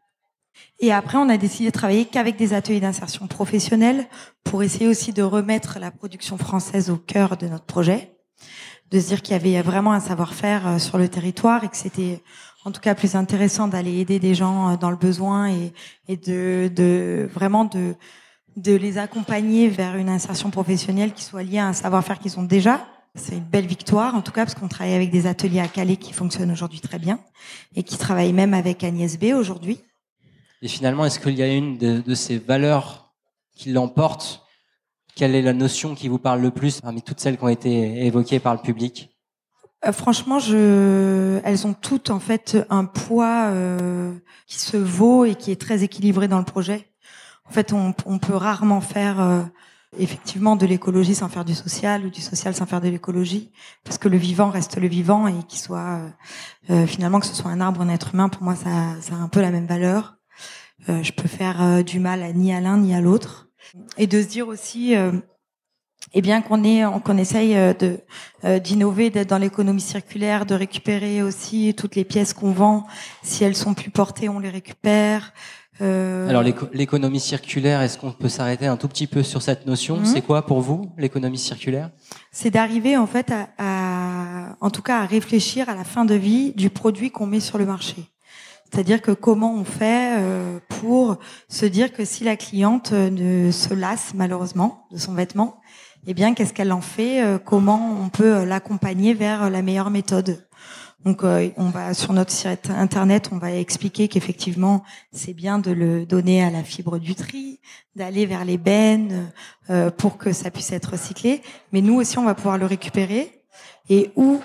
[0.80, 4.06] Et après, on a décidé de travailler qu'avec des ateliers d'insertion professionnelle
[4.44, 8.16] pour essayer aussi de remettre la production française au cœur de notre projet,
[8.90, 11.76] de se dire qu'il y avait vraiment un savoir-faire euh, sur le territoire et que
[11.76, 12.22] c'était
[12.64, 15.48] en tout cas plus intéressant d'aller aider des gens euh, dans le besoin
[16.08, 17.94] et, de, de vraiment de,
[18.56, 22.44] de les accompagner vers une insertion professionnelle qui soit liée à un savoir-faire qu'ils ont
[22.44, 22.86] déjà.
[23.14, 25.96] C'est une belle victoire, en tout cas, parce qu'on travaille avec des ateliers à Calais
[25.96, 27.20] qui fonctionnent aujourd'hui très bien
[27.76, 29.80] et qui travaillent même avec Agnès B aujourd'hui.
[30.62, 33.12] Et finalement, est-ce qu'il y a une de, ces valeurs
[33.56, 34.46] qui l'emporte?
[35.16, 38.06] Quelle est la notion qui vous parle le plus parmi toutes celles qui ont été
[38.06, 39.10] évoquées par le public?
[39.84, 44.14] Euh, franchement, elles ont toutes en fait un poids euh,
[44.46, 46.86] qui se vaut et qui est très équilibré dans le projet.
[47.44, 49.42] En fait, on, peut rarement faire euh,
[49.98, 53.50] effectivement de l'écologie sans faire du social ou du social sans faire de l'écologie,
[53.82, 56.00] parce que le vivant reste le vivant et qu'il soit
[56.86, 59.28] finalement que ce soit un arbre ou un être humain, pour moi, ça a un
[59.28, 60.21] peu la même valeur.
[60.88, 63.48] Euh, je peux faire euh, du mal à, ni à l'un ni à l'autre,
[63.98, 64.94] et de se dire aussi.
[64.96, 65.12] euh,
[66.14, 68.00] et bien qu'on ait, qu'on essaye euh, de
[68.44, 72.84] euh, d'innover, d'être dans l'économie circulaire, de récupérer aussi toutes les pièces qu'on vend.
[73.22, 75.32] Si elles sont plus portées, on les récupère.
[75.80, 79.64] Euh, Alors l'éco- l'économie circulaire, est-ce qu'on peut s'arrêter un tout petit peu sur cette
[79.66, 79.98] notion?
[79.98, 80.04] Mhm.
[80.04, 81.90] C'est quoi pour vous l'économie circulaire?
[82.32, 86.14] C'est d'arriver en fait à, à- en tout cas, à réfléchir à la fin de
[86.16, 87.96] vie du produit qu'on met sur le marché.
[88.72, 93.50] C'est-à-dire que comment on fait euh, pour se dire que si la cliente euh, ne
[93.50, 95.60] se lasse malheureusement de son vêtement,
[96.06, 100.48] eh bien qu'est-ce qu'elle en fait euh, Comment on peut l'accompagner vers la meilleure méthode?
[101.04, 106.06] Donc on va sur notre site internet, on va expliquer qu'effectivement c'est bien de le
[106.06, 107.58] donner à la fibre du tri,
[107.96, 109.32] d'aller vers les bennes
[109.98, 111.42] pour que ça puisse être recyclé.
[111.72, 113.42] Mais nous aussi on va pouvoir le récupérer
[113.88, 114.40] et où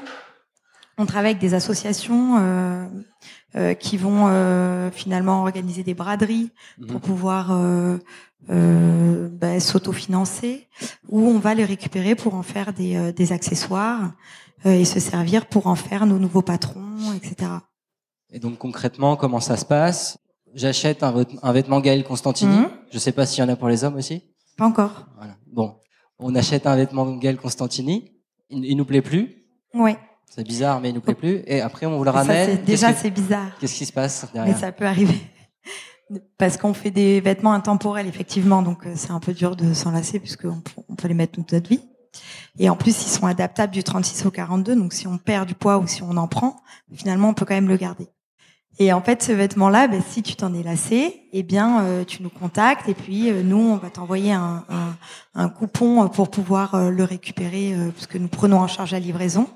[0.98, 2.88] on travaille avec des associations euh,
[3.56, 6.52] euh, qui vont euh, finalement organiser des braderies
[6.88, 7.98] pour pouvoir euh,
[9.30, 10.68] bah, s'autofinancer,
[11.10, 14.14] ou on va les récupérer pour en faire des, des accessoires
[14.66, 17.52] et se servir pour en faire nos nouveaux patrons, etc.
[18.32, 20.18] Et donc concrètement, comment ça se passe?
[20.54, 22.58] J'achète un, vêt- un vêtement Gaël Constantini.
[22.60, 22.70] Mhm.
[22.92, 24.24] Je sais pas s'il y en a pour les hommes aussi.
[24.58, 25.06] Pas encore.
[25.52, 25.76] Bon,
[26.20, 28.12] on achète un vêtement Gaël Constantini.
[28.50, 29.44] Il, il nous plaît plus.
[29.74, 29.92] Oui.
[30.30, 31.42] C'est bizarre, mais il nous plaît plus.
[31.48, 32.58] Et après, on vous le Ça, ramène.
[32.58, 33.58] c'est- déjà, que- c'est bizarre.
[33.60, 35.20] Qu'est-ce qui se passe Mais derrière ça peut arriver.
[36.38, 40.20] Parce qu'on fait des vêtements intemporels, effectivement, donc euh, c'est un peu dur de s'enlacer
[40.20, 41.82] puisqu'on peut- on peut les mettre toute notre vie.
[42.60, 45.54] Et en plus, ils sont adaptables du 36 au 42, donc si on perd du
[45.54, 46.56] poids ou si on en prend,
[46.96, 48.08] finalement, on peut quand même le garder.
[48.80, 52.22] Et en fait, ce vêtement-là, ben, si tu t'en es lassé, eh bien, euh, tu
[52.24, 54.96] nous contactes et puis euh, nous, on va t'envoyer un, un,
[55.36, 59.48] un coupon pour pouvoir euh, le récupérer, puisque nous prenons en charge la livraison.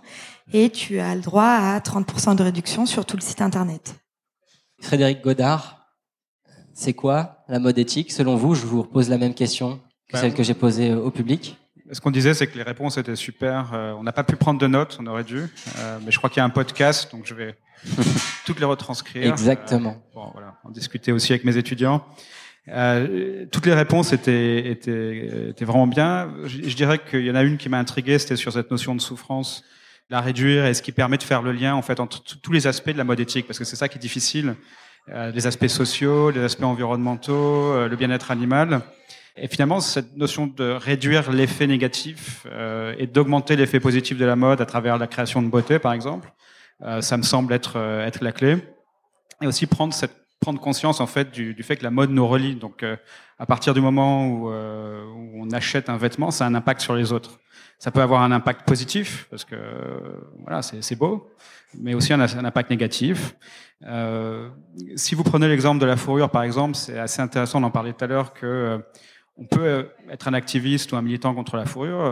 [0.54, 3.96] Et tu as le droit à 30% de réduction sur tout le site internet.
[4.82, 5.88] Frédéric Godard,
[6.74, 8.12] c'est quoi la mode éthique?
[8.12, 11.00] Selon vous, je vous repose la même question que Bah, celle que j'ai posée euh,
[11.00, 11.58] au public.
[11.92, 13.72] Ce qu'on disait, c'est que les réponses étaient super.
[13.74, 15.48] Euh, on n'a pas pu prendre de notes, on aurait dû.
[15.78, 17.56] Euh, mais je crois qu'il y a un podcast, donc je vais
[18.46, 19.32] toutes les retranscrire.
[19.32, 19.92] Exactement.
[19.92, 22.04] Euh, bon, voilà, en discuter aussi avec mes étudiants.
[22.68, 26.34] Euh, toutes les réponses étaient, étaient, étaient vraiment bien.
[26.46, 28.96] Je, je dirais qu'il y en a une qui m'a intrigué, c'était sur cette notion
[28.96, 29.64] de souffrance,
[30.10, 32.68] la réduire et ce qui permet de faire le lien en fait entre tous les
[32.68, 34.56] aspects de la mode éthique, parce que c'est ça qui est difficile,
[35.10, 38.82] euh, les aspects sociaux, les aspects environnementaux, euh, le bien-être animal.
[39.36, 44.36] Et finalement, cette notion de réduire l'effet négatif euh, et d'augmenter l'effet positif de la
[44.36, 46.32] mode à travers la création de beauté, par exemple,
[47.02, 48.58] ça me semble être être la clé.
[49.40, 52.56] Et aussi prendre cette prendre conscience en fait du, fait que la mode nous relie.
[52.56, 52.84] Donc,
[53.38, 56.96] à partir du moment où, où on achète un vêtement, ça a un impact sur
[56.96, 57.40] les autres.
[57.82, 59.56] Ça peut avoir un impact positif parce que
[60.44, 61.32] voilà, c'est beau,
[61.80, 63.36] mais aussi un, impact négatif.
[63.88, 64.50] Euh,
[64.96, 68.06] si vous prenez l'exemple de la fourrure, par exemple, c'est assez intéressant d'en parler tout
[68.06, 68.78] à l'heure que euh,
[69.36, 72.06] on peut euh, être un activiste ou un militant contre la fourrure,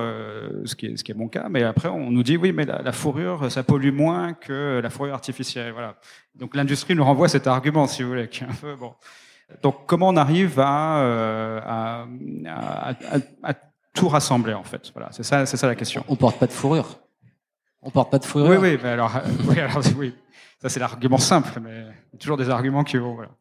[0.65, 2.65] ce, qui est, ce qui est mon cas, mais après on nous dit oui, mais
[2.65, 5.71] la, fourrure, ça pollue moins que la fourrure artificielle.
[5.73, 5.97] Voilà.
[6.33, 8.95] Donc l'industrie nous renvoie cet argument, si vous voulez, qui est un peu bon.
[9.61, 12.07] Donc comment on arrive à-
[13.43, 13.53] à
[13.93, 16.03] tout rassembler en fait Voilà, c'est ça, c'est ça la question.
[16.07, 16.99] On porte pas de fourrure.
[17.81, 18.49] On porte pas de fourrure.
[18.49, 20.13] Oui, oui, mais alors, euh, oui, alors, oui.
[20.61, 21.85] Ça, c'est l'argument simple, mais
[22.19, 23.13] toujours des arguments qui vont.
[23.13, 23.31] Voilà.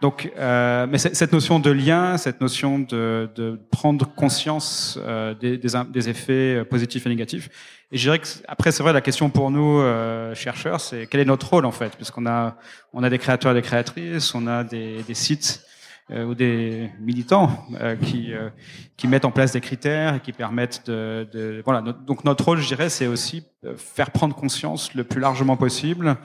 [0.00, 5.58] Donc, euh, mais cette notion de lien, cette notion de, de prendre conscience euh, des,
[5.58, 7.48] des, des effets euh, positifs et négatifs.
[7.90, 11.20] Et je dirais que, après, c'est vrai, la question pour nous, euh, chercheurs, c'est quel
[11.20, 11.96] est notre rôle, en fait?
[11.96, 12.56] Puisqu'on a,
[12.92, 15.64] on a des créateurs et des créatrices, on a des, des sites
[16.10, 18.48] ou des militants euh, qui, euh,
[18.96, 21.80] qui mettent en place des critères et qui permettent de, voilà.
[21.80, 26.16] Donc notre rôle, je dirais, c'est aussi euh, faire prendre conscience le plus largement possible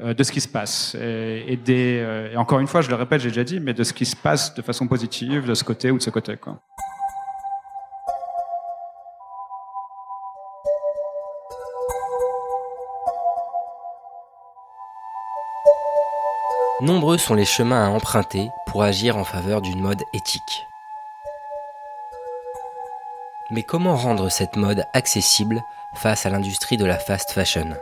[0.00, 3.28] euh, de ce qui se passe euh, et encore une fois, je le répète, j'ai
[3.28, 5.98] déjà dit, mais de ce qui se passe de façon positive de ce côté ou
[5.98, 6.36] de ce côté.
[6.36, 6.60] Quoi.
[16.82, 20.66] Nombreux sont les chemins à emprunter pour agir en faveur d'une mode éthique.
[23.50, 25.62] Mais comment rendre cette mode accessible
[25.96, 27.76] face à l'industrie de la fast fashion?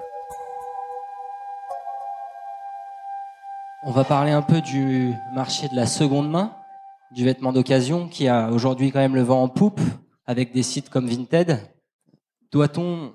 [3.85, 6.57] On va parler un peu du marché de la seconde main,
[7.13, 9.81] du vêtement d'occasion, qui a aujourd'hui quand même le vent en poupe,
[10.27, 11.61] avec des sites comme Vinted.
[12.51, 13.15] Doit-on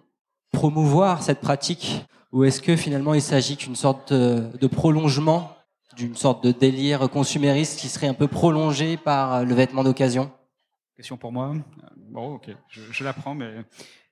[0.53, 2.05] promouvoir cette pratique?
[2.31, 5.51] Ou est-ce que finalement il s'agit qu'une sorte de, de prolongement,
[5.95, 10.31] d'une sorte de délire consumériste qui serait un peu prolongé par le vêtement d'occasion
[10.95, 11.53] Question pour moi.
[11.55, 13.49] Euh, Bon, ok, je, je la prends, mais.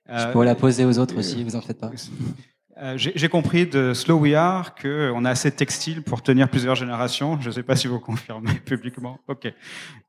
[0.08, 1.90] Je euh, pourrais la poser aux autres aussi, vous en faites pas.
[2.78, 6.74] Euh, J'ai compris de Slow We Are qu'on a assez de textiles pour tenir plusieurs
[6.74, 7.38] générations.
[7.38, 9.18] Je ne sais pas si vous confirmez publiquement.
[9.28, 9.52] Ok.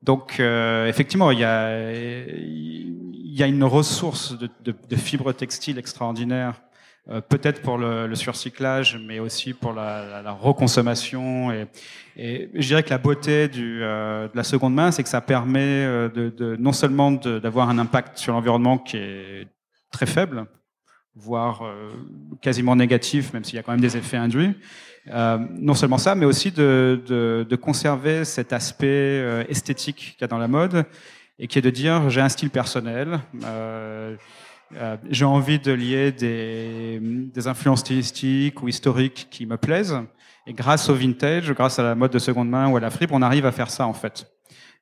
[0.02, 5.32] Donc euh, effectivement, il y a, il y a une ressource de, de, de fibres
[5.32, 6.62] textiles extraordinaire,
[7.10, 11.52] euh, peut-être pour le, le surcyclage, mais aussi pour la, reconsommation.
[11.52, 15.84] Et, je dirais que la beauté euh, de la seconde main, c'est que ça permet
[15.84, 19.48] euh, de, non seulement d'avoir un impact sur l'environnement qui est
[19.90, 20.46] très faible,
[21.14, 21.62] voire
[22.40, 24.54] quasiment négatif, même s'il y a quand même des effets induits.
[25.06, 30.48] Non seulement ça, mais aussi de, conserver cet aspect esthétique qu'il y a dans la
[30.48, 30.84] mode,
[31.38, 33.20] et qui est de dire j'ai un style personnel,
[34.76, 39.98] euh, j'ai envie de lier des, influences stylistiques ou historiques qui me plaisent,
[40.46, 43.12] et grâce au vintage, grâce à la mode de seconde main ou à la fripe,
[43.12, 44.30] on arrive à faire ça en fait.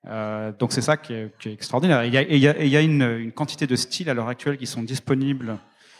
[0.09, 2.02] Euh, donc c'est ça qui est, extraordinaire.
[2.02, 5.59] Et il y a, une, une quantité de styles à l'heure actuelle qui sont disponibles.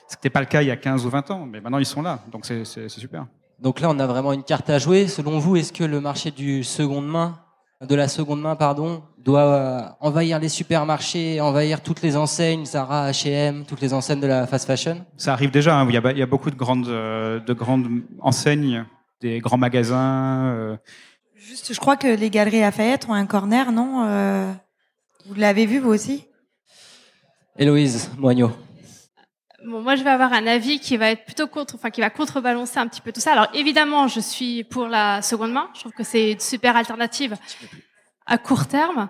[0.09, 1.87] Ce n'était pas le cas il y a 15 ou 20 ans, mais maintenant ils
[1.87, 2.25] sont là.
[2.33, 3.27] Donc c'est super.
[3.61, 5.07] Donc là, on a vraiment une carte à jouer.
[5.07, 7.39] Selon vous, est-ce que le marché du seconde main
[7.87, 13.11] de la seconde main, pardon, doit euh, envahir les supermarchés, envahir toutes les enseignes, Zara,
[13.11, 15.79] H&M, toutes les enseignes de la fast fashion Ça arrive déjà.
[15.79, 15.87] hein.
[15.89, 17.89] Il, y a, il y a beaucoup de grandes, euh, de grandes
[18.21, 18.85] enseignes,
[19.21, 20.47] des grands magasins.
[20.55, 20.77] euh,
[21.37, 24.53] Juste, je crois que les galeries Lafayette ont un corner, non Euh,
[25.27, 26.25] Vous l'avez vu, vous aussi?
[27.59, 28.53] Héloïse Moignot.
[29.65, 32.11] Bon, moi, je vais avoir un avis qui va être plutôt contre, enfin, qui va
[32.11, 33.33] contrebalancer un petit peu tout ça.
[33.33, 35.69] Alors, évidemment, je suis pour la seconde main.
[35.75, 37.37] Je trouve que c'est une super alternative
[38.27, 39.09] à court terme.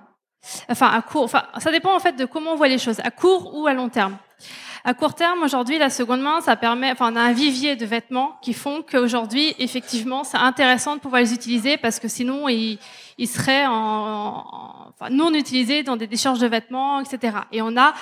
[0.69, 3.11] Enfin, à court, enfin, ça dépend en fait de comment on voit les choses, à
[3.11, 4.19] court ou à long terme.
[4.85, 7.87] À court terme, aujourd'hui, la seconde main, ça permet, enfin, on a un vivier de
[7.87, 12.81] vêtements qui font qu'aujourd'hui, effectivement, c'est intéressant de pouvoir les utiliser parce que sinon, ils,
[13.18, 14.44] ils seraient en,
[15.11, 17.38] non utilisés dans des décharges de vêtements, etc.
[17.51, 17.94] Et on a,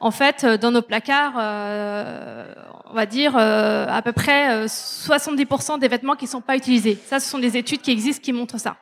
[0.00, 2.52] en fait, euh, dans nos placards, euh,
[2.90, 6.98] on va dire, euh, à peu près euh, 70% des vêtements qui sont pas utilisés.
[7.06, 8.76] Ça, ce sont des études qui existent qui montrent ça.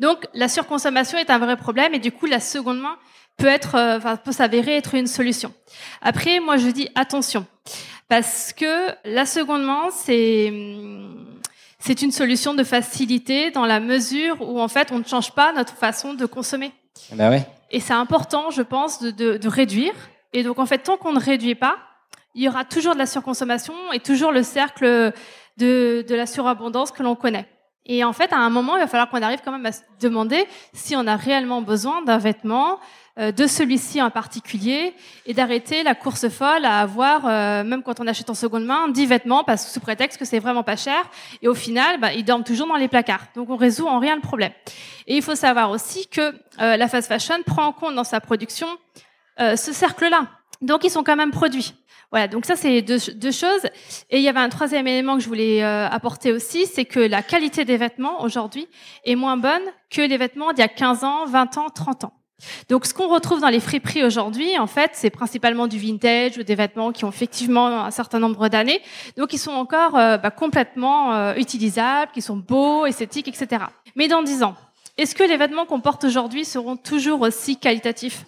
[0.00, 2.96] Donc, la surconsommation est un vrai problème et du coup, la seconde main
[3.36, 5.52] peut être, euh, enfin, peut s'avérer être une solution.
[6.02, 7.46] Après, moi, je dis attention
[8.08, 11.25] parce que la seconde main, c'est hum,
[11.86, 15.52] c'est une solution de facilité dans la mesure où en fait, on ne change pas
[15.52, 16.72] notre façon de consommer.
[17.12, 17.46] Ben ouais.
[17.70, 19.94] Et c'est important, je pense, de, de, de réduire.
[20.32, 21.76] Et donc, en fait, tant qu'on ne réduit pas,
[22.34, 25.12] il y aura toujours de la surconsommation et toujours le cercle
[25.58, 27.48] de, de la surabondance que l'on connaît.
[27.86, 29.80] Et en fait, à un moment, il va falloir qu'on arrive quand même à se
[30.00, 32.80] demander si on a réellement besoin d'un vêtement,
[33.18, 34.92] euh, de celui-ci en particulier,
[35.24, 38.88] et d'arrêter la course folle à avoir, euh, même quand on achète en seconde main,
[38.88, 41.08] 10 vêtements, parce sous prétexte que c'est vraiment pas cher,
[41.42, 43.26] et au final, bah, ils dorment toujours dans les placards.
[43.36, 44.52] Donc on résout en rien le problème.
[45.06, 48.20] Et il faut savoir aussi que euh, la fast fashion prend en compte dans sa
[48.20, 48.66] production
[49.38, 50.26] euh, ce cercle-là.
[50.62, 51.74] Donc ils sont quand même produits.
[52.10, 53.64] Voilà, donc ça c'est deux, deux choses.
[54.10, 57.00] Et il y avait un troisième élément que je voulais euh, apporter aussi, c'est que
[57.00, 58.68] la qualité des vêtements aujourd'hui
[59.04, 62.12] est moins bonne que les vêtements d'il y a 15 ans, 20 ans, 30 ans.
[62.68, 66.42] Donc ce qu'on retrouve dans les friperies aujourd'hui, en fait, c'est principalement du vintage ou
[66.42, 68.82] des vêtements qui ont effectivement un certain nombre d'années,
[69.16, 73.64] donc ils sont encore euh, bah, complètement euh, utilisables, qui sont beaux, esthétiques, etc.
[73.94, 74.54] Mais dans 10 ans,
[74.98, 78.24] est-ce que les vêtements qu'on porte aujourd'hui seront toujours aussi qualitatifs?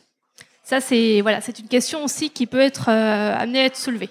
[0.69, 4.11] Ça, c'est voilà, c'est une question aussi qui peut être euh, amenée à être soulevée.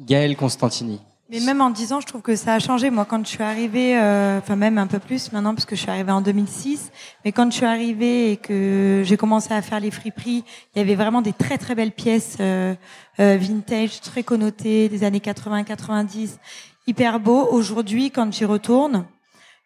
[0.00, 1.02] Gaël Constantini.
[1.28, 2.88] Mais même en 10 ans, je trouve que ça a changé.
[2.88, 5.82] Moi, quand je suis arrivée, euh, enfin même un peu plus maintenant, parce que je
[5.82, 6.90] suis arrivée en 2006,
[7.26, 10.44] mais quand je suis arrivée et que j'ai commencé à faire les friperies,
[10.74, 12.74] il y avait vraiment des très très belles pièces euh,
[13.20, 16.38] euh, vintage, très connotées, des années 80-90,
[16.86, 17.48] hyper beaux.
[17.50, 19.21] Aujourd'hui, quand j'y retourne, euh,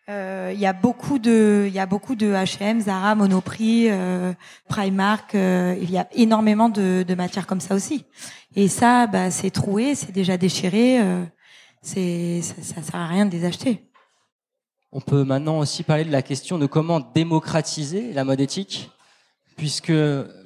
[0.09, 4.33] il y a beaucoup de, il y a beaucoup de H&M, Zara, Monoprix, euh,
[4.69, 5.35] Primark.
[5.35, 8.05] euh, il y a énormément de, de matières comme ça aussi.
[8.55, 11.01] Et ça, bah, c'est troué, c'est déjà déchiré.
[11.01, 11.25] euh,
[11.83, 13.83] c'est, ça, ça sert à rien de les acheter.
[14.93, 18.91] On peut maintenant aussi parler de la question de comment démocratiser la mode éthique,
[19.57, 19.93] puisque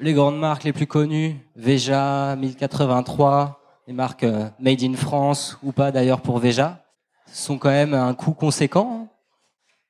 [0.01, 5.73] les grandes marques les plus connues, Veja, 1083, les marques euh, Made in France ou
[5.73, 6.85] pas d'ailleurs pour Veja,
[7.33, 9.09] sont quand même un coût conséquent.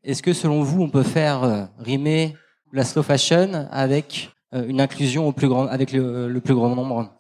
[0.03, 2.35] Est-ce que selon vous, on peut faire euh, rimer
[2.73, 6.75] la slow fashion avec euh, une inclusion au plus grand, avec le, le plus grand
[6.75, 7.13] nombre?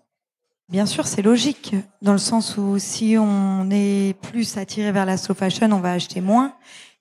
[0.70, 5.18] Bien sûr, c'est logique, dans le sens où si on est plus attiré vers la
[5.18, 6.54] slow fashion, on va acheter moins.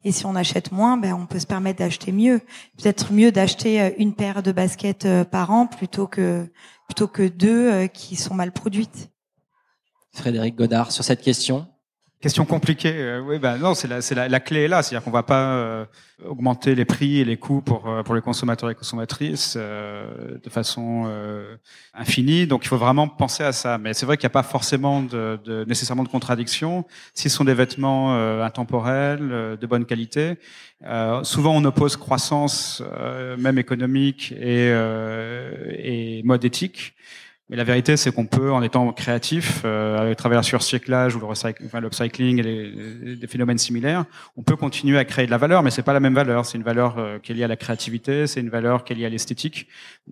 [0.03, 2.39] Et si on achète moins, ben, on peut se permettre d'acheter mieux.
[2.77, 6.45] Peut-être mieux d'acheter euh, une paire de baskets par an plutôt que,
[6.87, 9.09] plutôt que deux qui sont mal produites.
[10.13, 11.67] Frédéric Godard sur cette question.
[12.21, 12.95] Question compliquée.
[12.95, 15.23] euh, oui, ben non, c'est la, c'est la, la clé est là, c'est-à-dire qu'on va
[15.23, 15.86] pas euh,
[16.25, 20.49] augmenter les prix et les coûts pour euh, pour les consommateurs et consommatrices euh, de
[20.49, 21.10] façon
[21.93, 22.45] infinie.
[22.45, 23.77] Donc, il faut vraiment penser à ça.
[23.77, 26.86] Mais c'est vrai qu'il n'y a pas forcément de, de nécessairement de contradiction.
[27.13, 30.39] Si ce sont des vêtements intemporels, de bonne qualité,
[31.23, 32.84] souvent on oppose croissance,
[33.38, 34.67] même économique, et
[35.77, 36.95] et mode éthique.
[37.49, 41.19] Mais la vérité, c'est qu'on peut, en étant créatif, euh, à travers le surcyclage ou
[41.19, 44.05] le recyc- enfin, et des phénomènes similaires,
[44.38, 46.45] on peut continuer à créer de la valeur, mais c'est pas la même valeur.
[46.45, 48.95] C'est une valeur euh, qui est liée à la créativité, c'est une valeur qui est
[48.97, 49.67] liée à l'esthétique,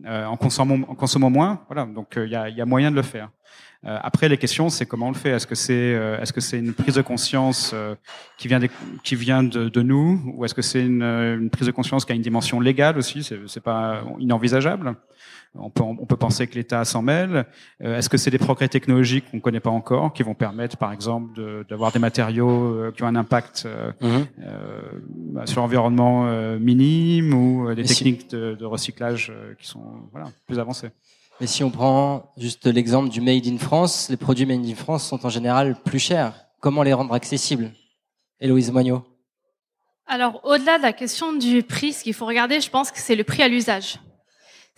[0.06, 1.62] euh, en, consommant, moins.
[1.70, 3.30] Voilà, donc euh, il y, a, y a moyen de le faire.
[3.86, 5.30] Euh, après, les questions, c'est comment on le fait?
[5.30, 7.76] Est-ce que c'est est-ce que c'est une prise de conscience
[8.40, 8.72] qui vient des-
[9.04, 12.12] qui vient de, de nous, ou est-ce que c'est une, une prise de conscience qui
[12.12, 13.22] a une dimension légale aussi?
[13.46, 14.96] C'est pas inenvisageable.
[15.60, 17.46] On peut, on peut penser que l'État s'en mêle.
[17.84, 20.78] Euh, Est-ce que c'est des progrès technologiques qu'on ne connaît pas encore, qui vont permettre,
[20.78, 24.26] par exemple, de- d'avoir des matériaux euh, qui ont un impact euh, Mhm.
[24.44, 24.82] euh,
[25.34, 26.26] bah, sur l'environnement
[26.60, 30.90] minime ou des Et si- techniques de, de recyclage qui sont voilà, plus avancées?
[31.40, 35.08] Mais si on prend juste l'exemple du Made in France, les produits Made in France
[35.08, 36.34] sont en général plus chers.
[36.60, 37.72] Comment les rendre accessibles?
[38.40, 39.04] Héloïse Moignot.
[40.08, 43.16] Alors, au-delà de la question du prix, ce qu'il faut regarder, je pense que c'est
[43.16, 44.00] le prix à l'usage.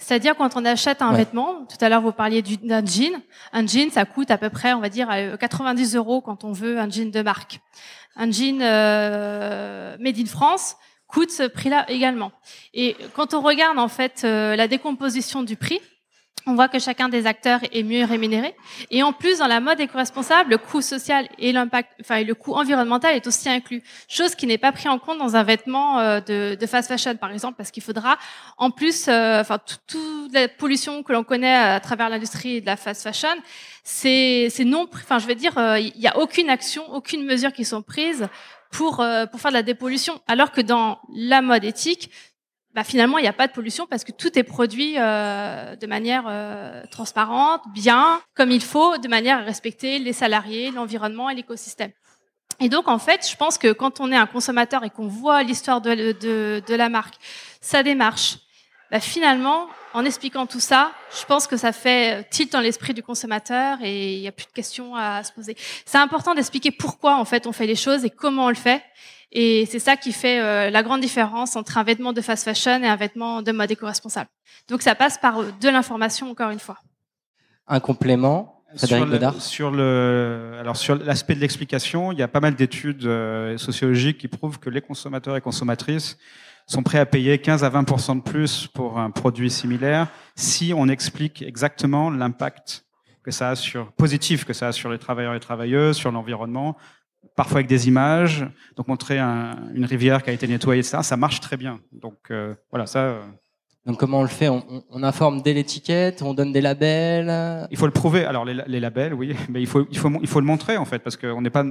[0.02, 1.18] C'est-à-dire quand on achète un Ouais.
[1.18, 3.22] vêtement, tout à l'heure vous parliez du- d'un jean,
[3.54, 6.52] un jean ça coûte à peu près, on va dire, euh, 90 euros quand on
[6.54, 7.60] veut un jean de marque.
[8.16, 10.76] Un jean euh, made in France
[11.08, 12.32] coûte ce prix-là également.
[12.74, 15.80] Et quand on regarde en fait euh, la décomposition du prix,
[16.46, 18.56] on voit que chacun des acteurs est mieux rémunéré.
[18.90, 22.54] Et en plus, dans la mode éco-responsable, le coût social et l'impact, enfin, le coût
[22.54, 23.84] environnemental est aussi inclus.
[24.08, 27.16] Chose qui n'est pas pris en compte dans un vêtement euh, de, de fast fashion,
[27.18, 28.18] par exemple, parce qu'il faudra,
[28.58, 32.66] en plus, euh, enfin, tout- toute la pollution que l'on connaît à travers l'industrie de
[32.66, 33.36] la fast fashion,
[33.84, 37.52] c'est, c'est non, enfin, je veux dire, euh, il n'y a aucune action, aucune mesure
[37.54, 38.28] qui sont prises
[38.72, 40.22] pour, euh, pour faire de la dépollution.
[40.28, 42.12] Alors que dans la mode éthique,
[42.80, 45.86] bah, finalement, il n'y a pas de pollution parce que tout est produit euh, de
[45.86, 51.36] manière euh, transparente, bien, comme il faut, de manière à respecter les salariés, l'environnement et
[51.36, 51.92] l'écosystème.
[52.62, 55.44] Et donc, en fait, je pense que quand on est un consommateur et qu'on voit
[55.44, 57.16] l'histoire de, la marque,
[57.60, 58.38] sa démarche,
[58.92, 63.04] bah, finalement, en expliquant tout ça, je pense que ça fait tilt dans l'esprit du
[63.04, 65.58] consommateur et il n'y a plus de questions à se poser.
[65.84, 68.82] C'est important d'expliquer pourquoi, en fait, on fait les choses et comment on le fait.
[69.32, 72.84] Et c'est ça qui fait euh, la grande différence entre un vêtement de fast fashion
[72.84, 74.30] et un vêtement de mode éco-responsable.
[74.68, 76.78] Donc ça passe par euh, de l'information, encore une fois.
[77.68, 79.42] Un complément, Frédéric sur le, Godard?
[79.42, 84.18] sur le, alors sur l'aspect de l'explication, il y a pas mal d'études euh, sociologiques
[84.18, 86.18] qui prouvent que les consommateurs et consommatrices
[86.66, 90.88] sont prêts à payer 15 à 20 de plus pour un produit similaire si on
[90.88, 92.86] explique exactement l'impact
[93.24, 96.78] que ça a sur positif que ça a sur les travailleurs et travailleuses, sur l'environnement,
[97.44, 98.46] parfois avec des images.
[98.76, 100.98] Donc montrer un- une rivière qui a été nettoyée, etc.
[101.02, 101.80] Ça marche très bien.
[101.92, 103.00] Donc euh, voilà, ça.
[103.00, 103.22] euh,
[103.86, 104.50] Donc comment on le fait?
[104.50, 107.32] On, on- on informe dès l'étiquette, on donne des labels?
[107.72, 108.26] Il faut le prouver.
[108.26, 110.86] Alors les, les labels, oui, mais il faut, il faut, il faut le montrer en
[110.86, 111.66] fait, parce qu'on n'est pas.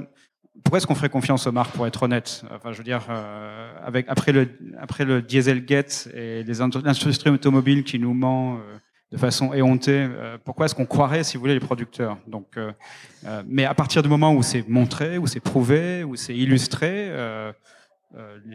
[0.63, 2.43] Pourquoi est-ce qu'on ferait confiance aux marques, pour être honnête?
[2.53, 4.49] Enfin, je veux dire, euh, avec après le
[4.85, 8.77] après le Dieselgate et les industries l'industrie automobile qui nous ment euh,
[9.11, 12.17] de façon éhontée, euh, pourquoi est-ce qu'on croirait, si vous voulez, les producteurs?
[12.27, 12.71] Donc, euh,
[13.25, 17.11] euh, mais à partir du moment où c'est montré, où c'est prouvé, où c'est illustré,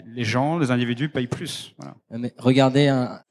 [0.07, 1.75] les gens, les individus payent plus.
[1.79, 1.95] Voilà.
[2.11, 2.87] Mais regardez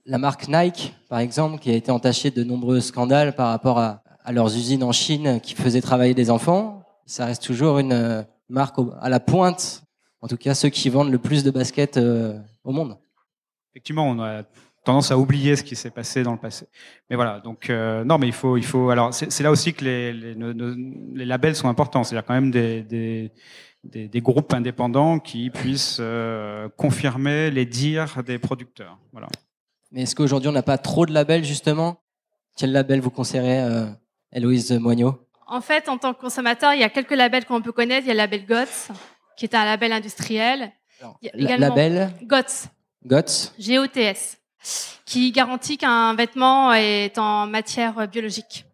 [0.05, 4.03] la marque Nike, par exemple, qui a été entachée de nombreux scandales par rapport à,
[4.23, 6.83] à leurs usines en Chine qui faisaient travailler des enfants.
[7.05, 9.83] Ça reste toujours une marque à la pointe.
[10.21, 12.97] En tout cas, ceux qui vendent le plus de baskets euh, au monde.
[13.71, 14.43] effectivement, on a
[14.83, 16.67] tendance à oublier ce qui s'est passé dans le passé.
[17.09, 18.89] Mais voilà, donc euh, non, mais il faut, il faut.
[18.89, 20.75] Alors, c'est là aussi que les, les, nos- nos-
[21.15, 22.03] les labels sont importants.
[22.03, 23.31] C'est-à-dire quand même des, des,
[23.83, 28.97] des, des groupes indépendants qui puissent euh, confirmer les dires des producteurs.
[29.11, 29.27] Voilà.
[29.91, 32.01] Mais est-ce qu'aujourd'hui, on n'a pas trop de labels, justement?
[32.57, 33.85] Quel label vous conseillerez, euh,
[34.31, 35.19] Héloïse Moignot?
[35.47, 38.05] En fait, en tant que consommateur, il y a quelques labels qu'on peut connaître.
[38.05, 38.91] Il y a le label GOTS,
[39.37, 40.71] qui est un label industriel.
[41.21, 42.11] Il y a également label?
[42.23, 42.69] GOTS,
[43.05, 44.39] GOTS G-O-T-S,
[45.05, 48.65] qui garantit qu'un vêtement est en matière biologique.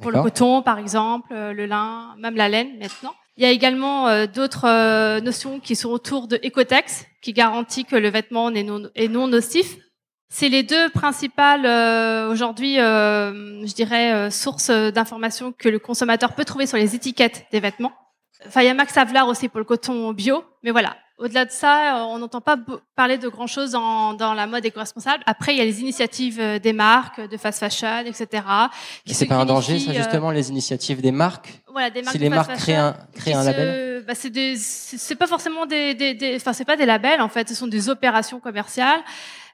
[0.00, 3.14] Pour le coton, par exemple, euh, le lin, même la laine maintenant.
[3.36, 7.84] Il y a également euh, d'autres euh, notions qui sont autour de Ecotex, qui garantit
[7.84, 9.76] que le vêtement est non, est non nocif.
[10.28, 16.44] C'est les deux principales euh, aujourd'hui, euh, je dirais, sources d'informations que le consommateur peut
[16.44, 17.92] trouver sur les étiquettes des vêtements.
[18.46, 20.96] Enfin, il y a Max Havelaar aussi pour le coton bio, mais voilà.
[21.18, 22.56] Au-delà de ça, euh, on n'entend pas
[22.94, 25.24] parler de grand-chose dans, dans la mode éco-responsable.
[25.26, 28.44] Après, il y a les initiatives euh, des marques, de fast fashion, etc.
[29.04, 32.12] Et c'est pas un danger, ça, euh, justement, les initiatives des marques voilà, des marques
[32.12, 35.66] Si les marques créent un, créent un label bah, c'est des, c'est c'est pas forcément
[35.66, 39.00] des, des, des- enfin c'est pas des labels en fait, ce sont des opérations commerciales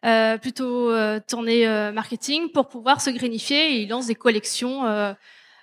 [0.05, 4.85] euh, plutôt euh, tournées euh, marketing pour pouvoir se greenifier et ils lancent des collections,
[4.87, 5.13] euh,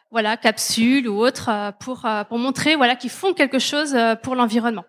[0.10, 1.50] voilà, capsules ou autres
[1.80, 4.84] pour pour montrer voilà qu'ils font quelque chose pour l'environnement.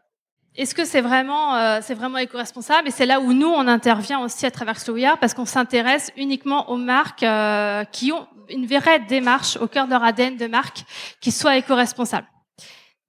[0.54, 2.88] Est-ce que c'est vraiment, euh, c'est vraiment éco-responsable?
[2.88, 5.46] Et c'est là où nous, on intervient aussi à travers Slow We Are, parce qu'on
[5.46, 10.36] s'intéresse uniquement aux marques euh, qui ont une vraie démarche au cœur de leur ADN
[10.36, 10.84] de marque
[11.22, 12.26] qui soit éco-responsable.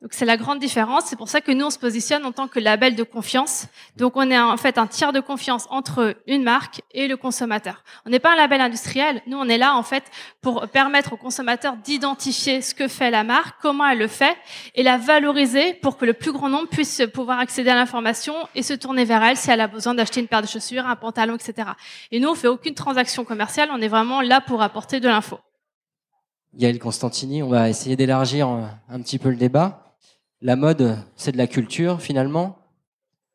[0.04, 1.06] Donc c'est la grande différence.
[1.06, 3.68] C'est pour ça que nous on se positionne en tant que label de confiance.
[3.96, 7.86] Donc on est en fait un tiers de confiance entre une marque et le consommateur.
[8.06, 9.22] On n'est pas un label industriel.
[9.28, 10.04] Nous on est là en fait
[10.42, 14.36] pour permettre au consommateur d'identifier ce que fait la marque, comment elle le fait,
[14.76, 18.62] et la valoriser pour que le plus grand nombre puisse pouvoir accéder à l'information et
[18.62, 21.36] se tourner vers elle si elle a besoin d'acheter une paire de chaussures, un pantalon,
[21.36, 21.70] etc.
[22.12, 23.70] Et nous on fait aucune transaction commerciale.
[23.72, 25.40] On est vraiment là pour apporter de l'info.
[26.54, 29.83] Gaël Constantini, on va essayer d'élargir un, un petit peu le débat.
[30.46, 32.58] La mode, c'est de la culture finalement.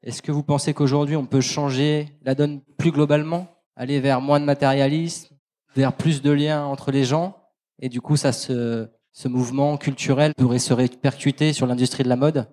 [0.03, 4.41] Est-ce que vous pensez qu'aujourd'hui on peut changer la donne plus globalement, aller vers moins
[4.41, 5.35] de matérialisme,
[5.75, 7.39] vers plus de liens entre les gens,
[7.79, 12.17] et du coup ça se, ce mouvement culturel pourrait se répercuter sur l'industrie de la
[12.17, 12.47] mode?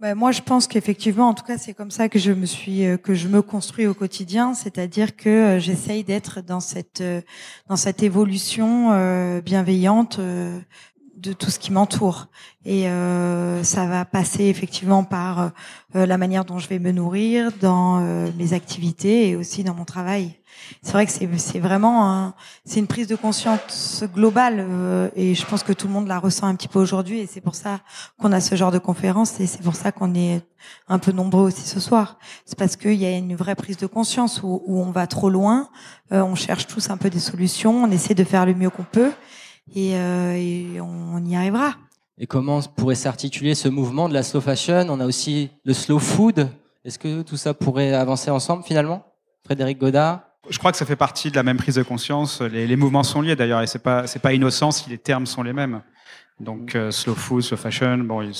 [0.00, 2.84] Bah, moi, je pense qu'effectivement, en tout cas, c'est comme ça que je me suis,
[2.84, 7.22] euh, que je me construis au quotidien, c'est-à-dire que euh, j'essaye d'être dans cette, euh,
[7.68, 8.90] dans cette évolution
[9.40, 10.18] bienveillante
[11.16, 12.26] de tout ce qui m'entoure.
[12.64, 12.84] Et
[13.62, 15.52] ça va passer effectivement par
[15.92, 18.00] la manière dont je vais me nourrir, dans
[18.36, 20.38] mes activités et aussi dans mon travail
[20.82, 22.32] c'est vrai que c'est vraiment
[22.64, 26.18] c'est une prise de conscience globale euh, et je pense que tout le monde la
[26.18, 27.80] ressent un petit peu aujourd'hui et c'est pour ça
[28.18, 30.42] qu'on a ce genre de conférence et c'est pour ça qu'on est
[30.88, 32.18] un peu nombreux aussi ce soir.
[32.46, 35.68] C'est parce qu'il y a une vraie prise de conscience où, on va trop loin,
[36.12, 38.84] euh, on cherche tous un peu des solutions, on essaie de faire le mieux qu'on
[38.84, 39.12] peut
[39.74, 41.74] et, euh, et on y arrivera.
[42.18, 44.86] Et comment pourrait s'articuler ce mouvement de la slow fashion?
[44.88, 46.48] On a aussi le slow food.
[46.84, 49.04] Est-ce que tout ça pourrait avancer ensemble finalement?
[49.44, 50.20] Frédéric Godard?
[50.48, 52.40] Je crois que ça fait partie de la même prise de conscience.
[52.42, 55.26] Les, les mouvements sont liés d'ailleurs, et c'est pas c'est pas innocent si les termes
[55.26, 55.80] sont les mêmes.
[56.38, 58.30] Donc euh, slow food, slow fashion, bon.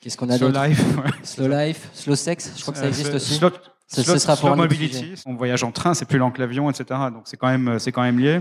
[0.00, 0.66] Qu'est-ce qu'on a Slow d'autre?
[0.66, 0.84] life,
[1.22, 2.52] Slow life, slow sex.
[2.56, 3.34] Je crois que ça Euh, existe slow- aussi.
[3.34, 3.50] Slow,
[3.86, 5.14] Ce- ce slow- sera pour mobility.
[5.24, 6.84] On voyage en train, c'est plus lent que l'avion, etc.
[7.12, 8.40] Donc c'est quand même c'est quand même lié.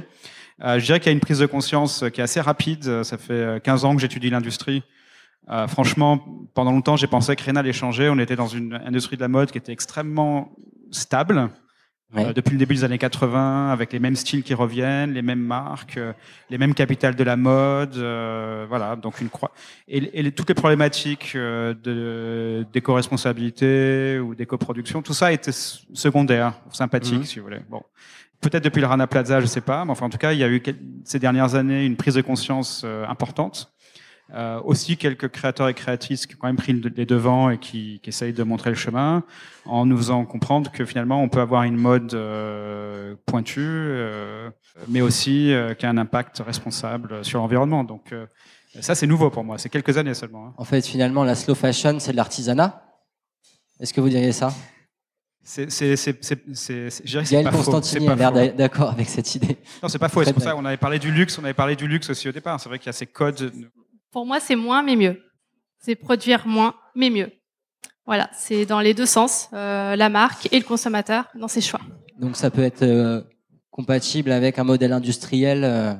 [0.62, 3.04] Euh, je dirais qu'il y a une prise de conscience qui est assez rapide.
[3.04, 4.84] Ça fait euh, 15 ans que j'étudie l'industrie.
[5.50, 6.24] Euh, franchement,
[6.54, 8.10] pendant longtemps, j'ai pensé que rien n'allait changer.
[8.10, 10.52] On était dans une industrie de la mode qui était extrêmement
[10.92, 11.50] stable.
[12.16, 12.28] Ouais.
[12.28, 15.40] Euh, depuis le début des années 80, avec les mêmes styles qui reviennent, les mêmes
[15.42, 16.14] marques, euh,
[16.52, 18.96] les mêmes capitales de la mode, euh, voilà.
[18.96, 19.52] Donc une croix
[19.88, 26.54] et, et les- toutes les problématiques euh, de d'éco-responsabilité ou d'éco-production, tout ça était secondaire,
[26.72, 27.24] sympathique, Mhm.
[27.26, 27.62] si vous voulez.
[27.70, 27.82] Bon,
[28.44, 30.50] peut-être depuis le Rana Plaza, je sais pas, mais en tout cas, il y a
[30.50, 30.62] eu
[31.06, 33.74] ces dernières années une prise de conscience euh, importante.
[34.34, 37.58] Euh, aussi quelques créateurs et créatrices qui ont quand même pris le- les devants et
[37.60, 39.24] qui, essayent de montrer le chemin
[39.66, 43.92] en nous faisant comprendre que finalement on peut avoir une mode euh, pointue,
[44.88, 47.84] mais aussi qui a un impact responsable sur l'environnement.
[47.84, 48.14] Donc
[48.80, 50.48] ça c'est nouveau pour moi, c'est quelques années seulement.
[50.48, 50.54] hein.
[50.58, 52.82] En fait, finalement, la slow fashion, c'est de l'artisanat.
[53.80, 54.54] Est-ce que vous diriez ça?
[55.46, 56.14] C'est, c'est,
[57.44, 59.58] pas Constantini a l'air d'accord avec cette idée.
[59.82, 60.24] Non, c'est pas faux.
[60.24, 61.38] C'est pour ça qu'on avait parlé du luxe.
[61.38, 62.60] On avait parlé du luxe aussi au départ.
[62.62, 63.52] C'est vrai qu'il y a ces codes.
[64.12, 65.22] Pour moi, c'est moins mais mieux.
[65.80, 67.32] C'est produire moins mais mieux.
[68.06, 71.82] Voilà, c'est dans les deux sens, euh, la marque et le consommateur dans ses choix.
[72.20, 73.22] Donc ça peut être euh,
[73.72, 75.64] compatible avec un modèle industriel.
[75.64, 75.94] euh,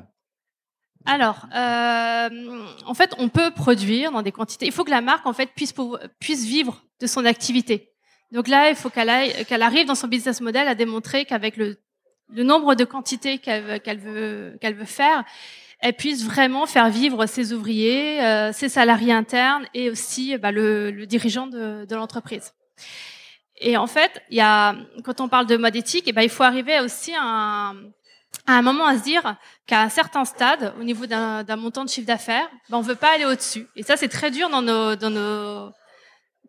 [1.06, 4.66] Alors, euh, en fait, on peut produire dans des quantités.
[4.66, 7.93] Il faut que la marque, en fait, puisse vivre de son activité.
[8.32, 11.76] Donc là, il faut qu'elle qu'elle arrive dans son business model à démontrer qu'avec le,
[12.28, 15.24] le nombre de quantités qu'elle qu'elle veut, qu'elle veut faire,
[15.80, 20.90] elle puisse vraiment faire vivre ses ouvriers, euh, ses salariés internes et aussi bah, le,
[20.90, 22.54] le dirigeant de, de l'entreprise.
[23.60, 26.42] Et en fait, y a, quand on parle de mode éthique, eh ben, il faut
[26.42, 27.74] arriver aussi à un,
[28.46, 31.88] à un moment à se dire qu'à un certain stade, au niveau d'un montant de
[31.88, 33.66] chiffre d'affaires, ben, on veut pas aller au-dessus.
[33.76, 35.70] Et ça, c'est très dur dans nos, dans nos,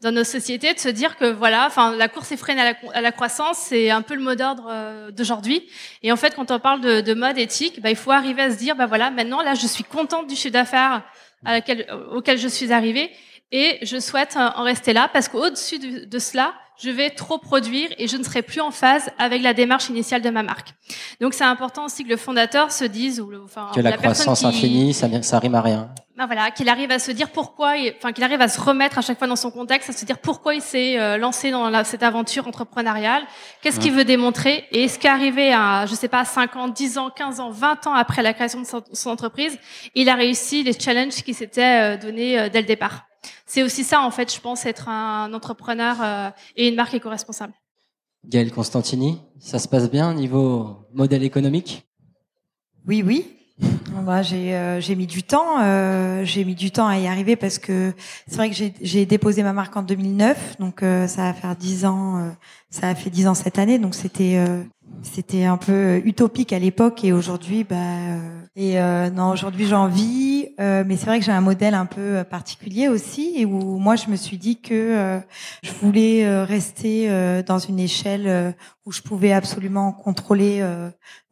[0.02, 3.02] dans nos sociétés de se dire que voilà, enfin, la course effrénée à la, à
[3.02, 5.68] la croissance, c'est un peu le mot d'ordre euh, d'aujourd'hui.
[6.04, 8.52] Et en fait, quand on parle de, de mode éthique, ben, il faut arriver à
[8.52, 11.04] se dire, ben voilà, maintenant, là, je suis contente du chiffre d'affaires
[12.12, 13.12] auquel je suis arrivée
[13.52, 17.38] et je souhaite euh, en rester là parce qu'au-dessus de, de cela, je vais trop
[17.38, 20.70] produire et je ne serai plus en phase avec la démarche initiale de ma marque.
[21.22, 24.40] Donc c'est important aussi que le fondateur se dise ou le, enfin, que la, croissance
[24.40, 25.90] qui- infinie, ça, ça rime à rien.
[26.18, 29.02] ben voilà, qu'il arrive à se dire pourquoi, enfin qu'il arrive à se remettre à
[29.02, 31.86] chaque fois dans son contexte, à se dire pourquoi il s'est euh, lancé dans la-
[31.86, 33.24] cette aventure entrepreneuriale,
[33.62, 37.10] qu'est-ce qu'il veut démontrer, et est-ce qu'arrivé à, je sais pas, 5 ans, 10 ans,
[37.10, 39.58] 15 ans, 20 ans après la création de son, son entreprise,
[39.96, 43.06] il a réussi les challenges qui s'étaient euh, donnés dès le départ.
[43.46, 47.54] C'est aussi ça, en fait, je pense, être un entrepreneur euh, et une marque éco-responsable.
[48.28, 51.86] Gaël Constantini, ça se passe bien au niveau modèle économique?
[52.88, 53.32] Oui, oui.
[54.04, 55.60] Moi, j'ai euh, j'ai mis du temps.
[55.62, 57.94] euh, j'ai mis du temps à y arriver parce que
[58.28, 61.56] c'est vrai que j'ai- j'ai déposé ma marque en 2009, donc euh, ça va faire
[61.56, 62.18] dix ans.
[62.18, 62.30] euh,
[62.70, 64.62] ça a fait dix ans cette année, donc c'était euh,
[65.02, 69.88] c'était un peu utopique à l'époque et aujourd'hui, bah euh, et euh, non, aujourd'hui j'en
[69.88, 70.48] vis.
[70.62, 73.78] euh, mais c'est vrai que j'ai un modèle un peu euh, particulier aussi et où
[73.78, 75.20] moi je me suis dit que euh,
[75.62, 77.10] je voulais rester
[77.44, 78.56] dans une échelle
[78.86, 80.64] où je pouvais absolument contrôler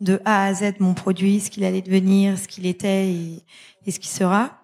[0.02, 4.00] de A à Z mon produit, ce qu'il allait devenir, ce qu'il était et, ce
[4.00, 4.60] qui sera.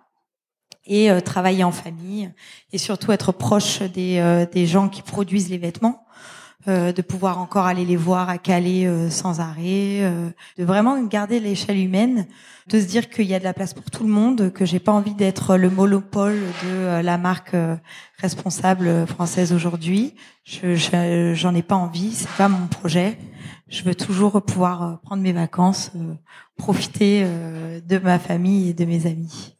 [0.86, 2.32] Et travailler en famille
[2.74, 6.06] et surtout être proche des, gens qui produisent les vêtements,
[6.68, 11.40] de pouvoir encore aller les voir à Calais euh, sans arrêt, euh, de vraiment garder
[11.40, 12.28] l'échelle humaine,
[12.68, 14.80] de se dire qu'il y a de la place pour tout le monde, que j'ai
[14.80, 17.76] pas envie d'être le monopole de euh, la marque euh,
[18.18, 20.16] responsable française aujourd'hui.
[20.44, 23.18] Je, je- j'en ai pas envie, c'est pas mon projet.
[23.70, 26.14] Je veux toujours pouvoir euh, prendre mes vacances, euh,
[26.58, 29.56] profiter euh, de ma famille et de mes amis.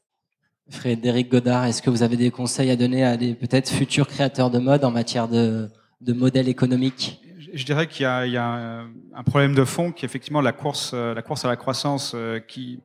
[0.70, 4.52] Frédéric Godard, est-ce que vous avez des conseils à donner à des peut-être futurs créateurs
[4.52, 5.70] de mode en matière de,
[6.02, 7.22] de modèle économique
[7.52, 8.86] je dirais qu'il y y a
[9.16, 12.16] un problème de fond qui est effectivement la course, la course à la croissance
[12.48, 12.80] qui,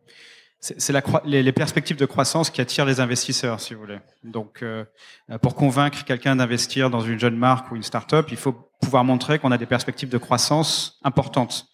[0.65, 3.99] c'est la, les, les, perspectives de croissance qui attirent les investisseurs, si vous voulez.
[4.23, 4.85] Donc, euh,
[5.43, 9.39] pour convaincre quelqu'un d'investir dans une jeune marque ou une start-up, il faut pouvoir montrer
[9.39, 11.67] qu'on a des perspectives de croissance importantes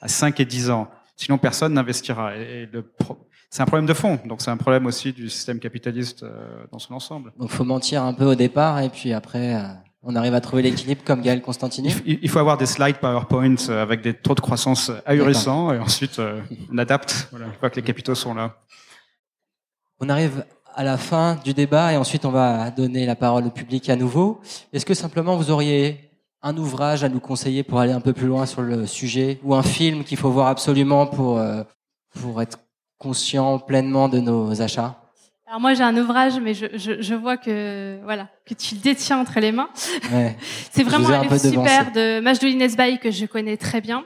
[0.00, 0.88] à 5 et 10 ans.
[1.16, 2.36] Sinon, personne n'investira.
[2.36, 2.90] Et, le
[3.50, 4.18] c'est un problème de fond.
[4.24, 7.32] Donc, c'est un problème aussi du système capitaliste euh, dans son ensemble.
[7.38, 9.56] Donc, faut mentir un peu au départ et puis après.
[9.56, 9.68] Euh
[10.02, 14.00] on arrive à trouver l'équilibre comme Gaël Constantini Il faut avoir des slides PowerPoint avec
[14.00, 16.40] des taux de croissance ahurissants et ensuite euh,
[16.72, 18.56] on adapte voilà, une fois que les capitaux sont là.
[20.00, 20.44] On arrive
[20.74, 23.96] à la fin du débat et ensuite on va donner la parole au public à
[23.96, 24.40] nouveau.
[24.72, 26.08] Est-ce que simplement vous auriez
[26.42, 29.56] un ouvrage à nous conseiller pour aller un peu plus loin sur le sujet ou
[29.56, 31.64] un film qu'il faut voir absolument pour, euh,
[32.20, 32.60] pour être
[32.98, 35.00] conscient pleinement de nos achats?
[35.48, 38.82] Alors moi j'ai un ouvrage, mais je, je, je, vois que voilà que tu le
[38.82, 39.70] détiens entre les mains.
[40.12, 40.36] Ouais.
[40.70, 44.04] c'est vraiment un, livre super de Majdouli Nesbaï que je connais très bien,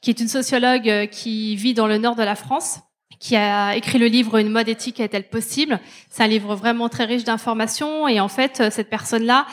[0.00, 2.80] qui est une sociologue euh, qui vit dans le nord de la France,
[3.20, 5.78] qui a écrit le livre Une mode éthique est-elle possible?
[6.10, 9.46] C'est un livre vraiment très riche d'informations et en fait euh, cette personne-là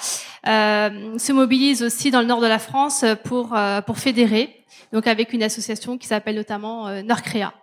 [0.48, 5.06] euh, se mobilise aussi dans le nord de la France pour euh, pour fédérer, donc
[5.06, 7.54] avec une association qui s'appelle notamment euh, Nordcrea.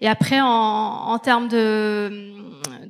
[0.00, 2.34] Et après, en, en termes de,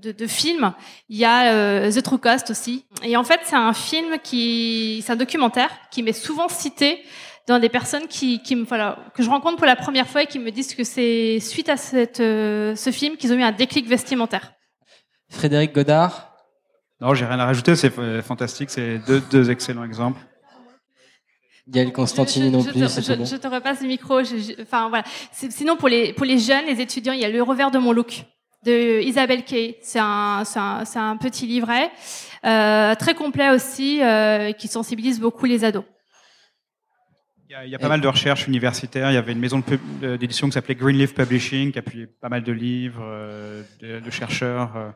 [0.00, 0.72] de, de films,
[1.08, 2.84] il y a euh, The True Cost aussi.
[3.02, 7.02] Et en fait, c'est un film qui, c'est un documentaire qui m'est souvent cité
[7.48, 10.26] dans des personnes qui, qui me, voilà, que je rencontre pour la première fois et
[10.26, 13.52] qui me disent que c'est suite à cette, euh, ce film qu'ils ont eu un
[13.52, 14.52] déclic vestimentaire.
[15.28, 16.32] Frédéric Godard?
[17.00, 17.74] Non, j'ai rien à rajouter.
[17.74, 17.90] C'est
[18.22, 18.70] fantastique.
[18.70, 20.20] C'est deux, deux excellents exemples.
[21.68, 23.24] Gaël Constantini non plus, je, bon.
[23.24, 24.20] je, te repasse le micro.
[24.60, 25.04] enfin voilà.
[25.30, 27.92] Sinon pour les pour les jeunes, les étudiants, il y a le revers de mon
[27.92, 28.24] look
[28.64, 29.76] de Isabelle Kay.
[29.80, 31.90] C'est un, un, un petit livret
[32.44, 35.84] euh, très complet aussi euh, qui sensibilise beaucoup les ados.
[37.48, 39.10] Il y a, il y a pas mal de recherches universitaires.
[39.10, 39.62] Il y avait une maison
[40.00, 44.10] d'édition qui s'appelait Greenleaf Publishing qui a publié pas mal de livres euh, de, de,
[44.10, 44.74] chercheurs.
[44.76, 44.90] Euh,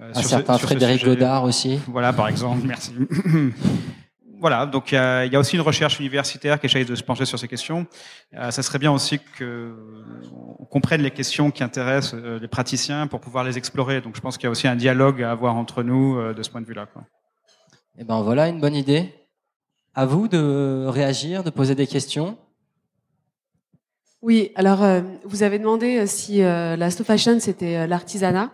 [0.00, 1.78] un sur certain ce, Frédéric Godard aussi.
[1.86, 2.66] Voilà, par exemple.
[2.66, 2.92] Merci.
[4.42, 6.96] voilà, donc il y, a, il y, a, aussi une recherche universitaire qui essaye de
[6.96, 7.86] se pencher sur ces questions.
[8.34, 13.20] Euh, ça serait bien aussi qu'on comprenne les questions qui intéressent euh, les praticiens pour
[13.20, 14.00] pouvoir les explorer.
[14.00, 16.42] Donc je pense qu'il y a aussi un dialogue à avoir entre nous euh, de
[16.42, 16.88] ce point de vue-là.
[16.92, 19.14] Et eh ben voilà une bonne idée.
[19.94, 22.36] À vous de réagir, de poser des questions.
[24.22, 28.50] Oui, alors euh, vous avez demandé si euh, la slow fashion c'était l'artisanat.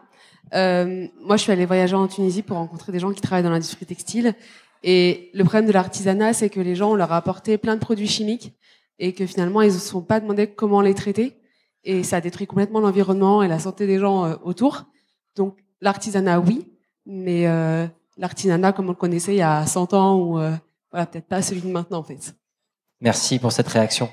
[0.53, 3.87] moi, je suis allée voyager en Tunisie pour rencontrer des gens qui travaillent dans l'industrie
[3.87, 4.35] textile
[4.83, 7.81] et le problème de l'artisanat, c'est que les gens, on leur a apporté plein de
[7.81, 8.53] produits chimiques
[8.99, 11.37] et que finalement, ils ne se sont pas demandé comment les traiter.
[11.85, 14.85] Et ça détruit complètement l'environnement et la santé des gens euh, autour.
[15.37, 16.67] Donc, l'artisanat, oui,
[17.07, 20.53] mais euh, l'artisanat comme on le connaissait il y a 100 ans ou euh,
[20.91, 22.35] voilà, peut-être pas celui de maintenant, en fait.
[23.01, 24.11] Merci pour cette réaction.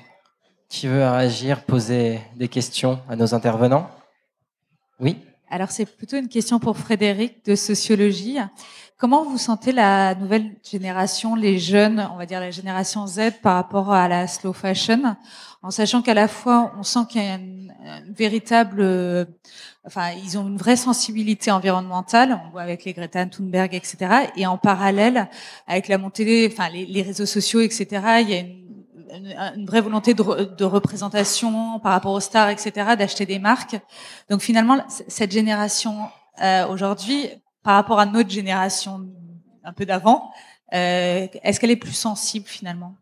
[0.68, 3.90] Qui veut réagir, poser des questions à nos intervenants?
[5.00, 5.18] Oui?
[5.48, 8.38] Alors c'est plutôt une question pour Frédéric de sociologie.
[8.98, 13.56] Comment vous sentez la nouvelle génération, les jeunes, on va dire la génération Z par
[13.56, 15.14] rapport à la slow fashion,
[15.62, 17.74] en sachant qu'à la fois on sent qu'il y a une,
[18.16, 19.26] véritable, euh,
[19.86, 24.30] enfin ils ont une vraie sensibilité environnementale, on voit avec les Greta Thunberg, etc.
[24.34, 25.28] Et en parallèle,
[25.66, 27.86] avec la montée, enfin les, réseaux sociaux, etc.
[28.22, 28.64] Il y a une
[29.56, 33.76] une, vraie volonté de, de, représentation par rapport aux stars, etc., d'acheter des marques.
[34.28, 36.08] Donc finalement, cette génération
[36.42, 37.30] euh, aujourd'hui,
[37.66, 39.08] par rapport à notre génération
[39.64, 40.30] un peu d'avant,
[40.72, 42.94] euh, est-ce qu'elle est plus sensible finalement?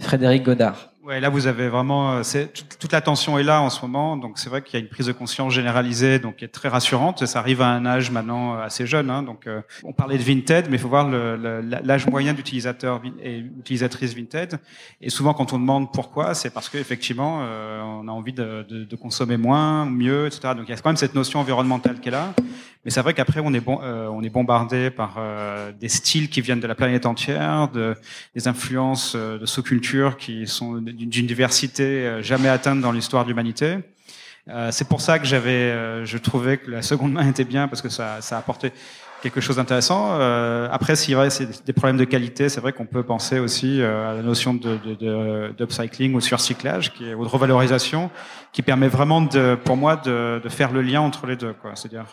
[0.00, 0.90] Frédéric Godard.
[1.04, 4.38] Ouais, là vous avez vraiment, euh, c'est toute l'attention est là en ce moment, donc
[4.38, 7.24] c'est vrai qu'il y a une prise de conscience généralisée, donc qui est très rassurante.
[7.24, 10.22] Ça arrive à un âge maintenant euh, assez jeune, hein, donc euh, on parlait de
[10.22, 14.58] Vinted, mais il faut voir l'âge moyen d'utilisateur et utilisatrice Vinted.
[15.00, 18.84] Et souvent quand on demande pourquoi, c'est parce qu'effectivement euh, on a envie de, de,
[18.84, 20.54] de, consommer moins, mieux, etc.
[20.54, 22.34] Donc il y a quand même cette notion environnementale qui est là.
[22.84, 25.18] Mais c'est vrai qu'après on est bon, on est bombardé par
[25.78, 27.94] des styles qui viennent de la planète entière, de,
[28.34, 33.78] des influences de sous-cultures qui sont d'une diversité euh, jamais atteinte dans l'histoire de l'humanité.
[34.48, 37.68] Euh, c'est pour ça que j'avais, euh, je trouvais que la seconde main était bien
[37.68, 38.72] parce que ça, ça apportait
[39.22, 40.10] quelque chose d'intéressant.
[40.12, 41.28] Euh, après, s'il y a
[41.66, 45.52] des problèmes de qualité, c'est vrai qu'on peut penser aussi à la notion de, de,
[45.56, 48.10] d'upcycling ou surcyclage, qui est, ou de revalorisation,
[48.52, 51.54] qui permet vraiment, de, pour moi, de, de faire le lien entre les deux.
[51.74, 52.06] C'est-à-dire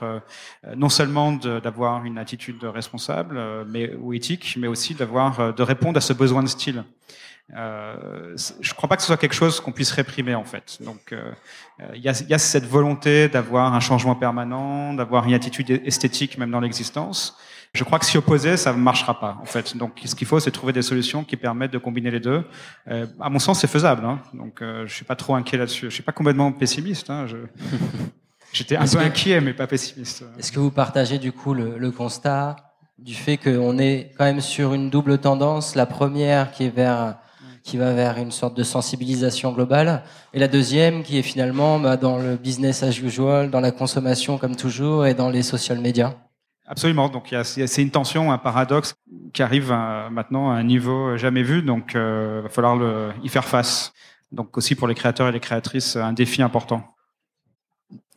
[0.76, 6.02] non seulement d'avoir une attitude responsable, mais ou éthique, mais aussi d'avoir de répondre à
[6.02, 6.84] ce besoin de style.
[7.56, 10.80] Euh, je ne crois pas que ce soit quelque chose qu'on puisse réprimer en fait.
[10.82, 11.32] Donc euh,
[11.96, 16.38] il y, a, y, a, cette volonté d'avoir un changement permanent, d'avoir une attitude esthétique
[16.38, 17.38] même dans l'existence.
[17.74, 19.78] Je crois que s'y opposer, ça ne marchera pas en fait.
[19.78, 22.44] Donc ce qu'il faut, c'est trouver des solutions qui permettent de combiner les deux.
[22.90, 24.06] Euh, à mon sens, c'est faisable.
[24.06, 24.20] Hein.
[24.34, 25.86] Donc euh, je suis pas trop inquiet là-dessus.
[25.86, 27.10] Je suis pas complètement pessimiste.
[27.10, 27.28] Hein.
[27.28, 27.38] Je...
[28.54, 30.26] J'étais un peu inquiet, mais pas pessimiste.
[30.40, 32.56] Est-ce que vous partagez du coup le, le constat
[32.98, 37.18] du fait qu'on est quand même sur une double tendance, la première qui est vers
[37.68, 40.04] qui va vers une sorte de sensibilisation globale,
[40.34, 44.38] et la deuxième qui est finalement bah, dans le business as usual, dans la consommation
[44.38, 46.16] comme toujours, et dans les social media.
[46.66, 47.10] Absolument.
[47.10, 48.96] Donc c'est une tension, un paradoxe
[49.34, 51.62] qui arrive à, maintenant à un niveau jamais vu.
[51.62, 53.94] Donc il euh, va falloir le, y faire face.
[54.32, 56.84] Donc aussi pour les créateurs et les créatrices, un défi important.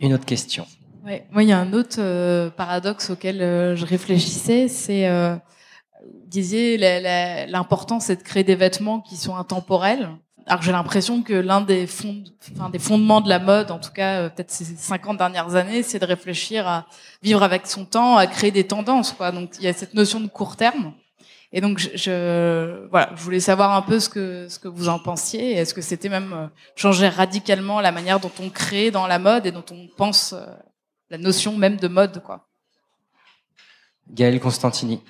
[0.00, 0.66] Une autre question.
[1.04, 1.26] Ouais.
[1.30, 5.36] Moi, il y a un autre euh, paradoxe auquel euh, je réfléchissais, c'est euh,
[6.30, 6.78] disiez
[7.48, 10.08] l'important c'est de créer des vêtements qui sont intemporels.
[10.46, 12.24] Alors j'ai l'impression que l'un des, fonds,
[12.56, 15.98] enfin, des fondements de la mode, en tout cas peut-être ces 50 dernières années, c'est
[15.98, 16.86] de réfléchir à
[17.22, 19.12] vivre avec son temps, à créer des tendances.
[19.12, 19.32] Quoi.
[19.32, 20.94] Donc il y a cette notion de court terme.
[21.52, 24.98] Et donc je, voilà, je voulais savoir un peu ce que ce que vous en
[24.98, 25.52] pensiez.
[25.52, 29.52] Est-ce que c'était même changer radicalement la manière dont on crée dans la mode et
[29.52, 30.34] dont on pense
[31.10, 32.46] la notion même de mode, quoi?
[34.12, 35.02] Gaëlle Constantini.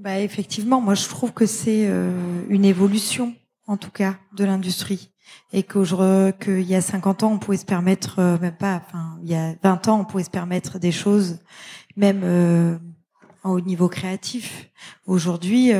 [0.00, 2.10] Bah effectivement, moi je trouve que c'est euh,
[2.48, 3.34] une évolution,
[3.66, 5.10] en tout cas, de l'industrie,
[5.52, 9.28] et qu'il y a 50 ans on pouvait se permettre, euh, même pas, enfin il
[9.28, 11.40] y a 20 ans on pouvait se permettre des choses,
[11.96, 12.78] même euh,
[13.44, 14.70] au niveau créatif.
[15.04, 15.72] Aujourd'hui,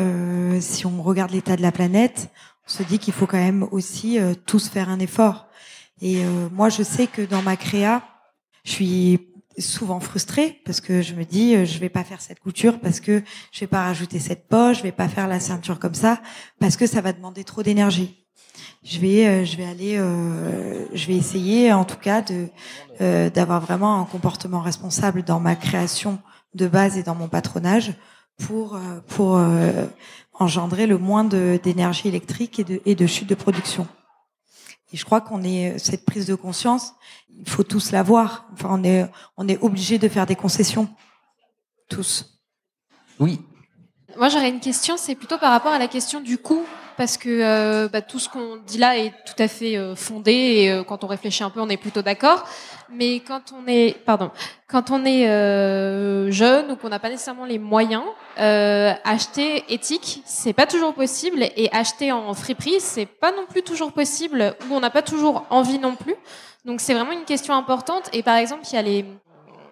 [0.61, 2.31] si on regarde l'état de la planète,
[2.67, 5.47] on se dit qu'il faut quand même aussi tous faire un effort.
[6.03, 8.03] Et moi je sais que dans ma créa,
[8.65, 9.30] je suis
[9.61, 13.01] souvent frustrée parce que je me dis euh, je vais pas faire cette couture parce
[13.01, 16.21] que je vais pas rajouter cette poche, je vais pas faire la ceinture comme ça
[16.59, 18.27] parce que ça va demander trop d'énergie.
[18.83, 22.49] Je vais euh, je vais aller euh, je vais essayer en tout cas de
[23.01, 26.19] d'avoir vraiment un comportement responsable dans ma création
[26.55, 27.95] de base et dans mon patronage
[28.37, 29.41] pour pour
[30.35, 33.87] engendrer le moins d'énergie électrique et de et de chute de production.
[34.93, 36.95] Et je crois qu'on est cette prise de conscience,
[37.39, 38.47] il faut tous l'avoir.
[38.53, 40.89] Enfin, on est on est obligé de faire des concessions,
[41.89, 42.41] tous.
[43.19, 43.41] Oui.
[44.17, 46.65] Moi, j'aurais une question, c'est plutôt par rapport à la question du coût,
[46.97, 50.33] parce que euh, bah, tout ce qu'on dit là est tout à fait euh, fondé
[50.33, 52.47] et euh, quand on réfléchit un peu, on est plutôt d'accord.
[52.93, 54.31] Mais quand on est, pardon,
[54.69, 55.27] quand on est
[56.31, 58.03] jeune ou qu'on n'a pas nécessairement les moyens,
[58.37, 63.93] acheter éthique, c'est pas toujours possible, et acheter en friperie, c'est pas non plus toujours
[63.93, 66.17] possible, ou on n'a pas toujours envie non plus.
[66.65, 68.11] Donc c'est vraiment une question importante.
[68.13, 69.05] Et par exemple, il y a les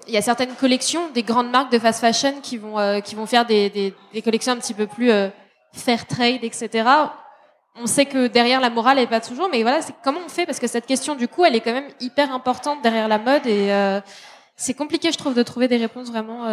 [0.08, 3.14] il y a certaines collections des grandes marques de fast fashion qui vont euh, qui
[3.14, 5.28] vont faire des, des, des, collections un petit peu plus euh,
[5.72, 6.88] fair trade, etc.
[7.80, 10.46] On sait que derrière la morale est pas toujours, mais voilà, c'est comment on fait
[10.46, 13.46] parce que cette question du coup, elle est quand même hyper importante derrière la mode
[13.46, 14.00] et euh,
[14.56, 16.46] c'est compliqué, je trouve, de trouver des réponses vraiment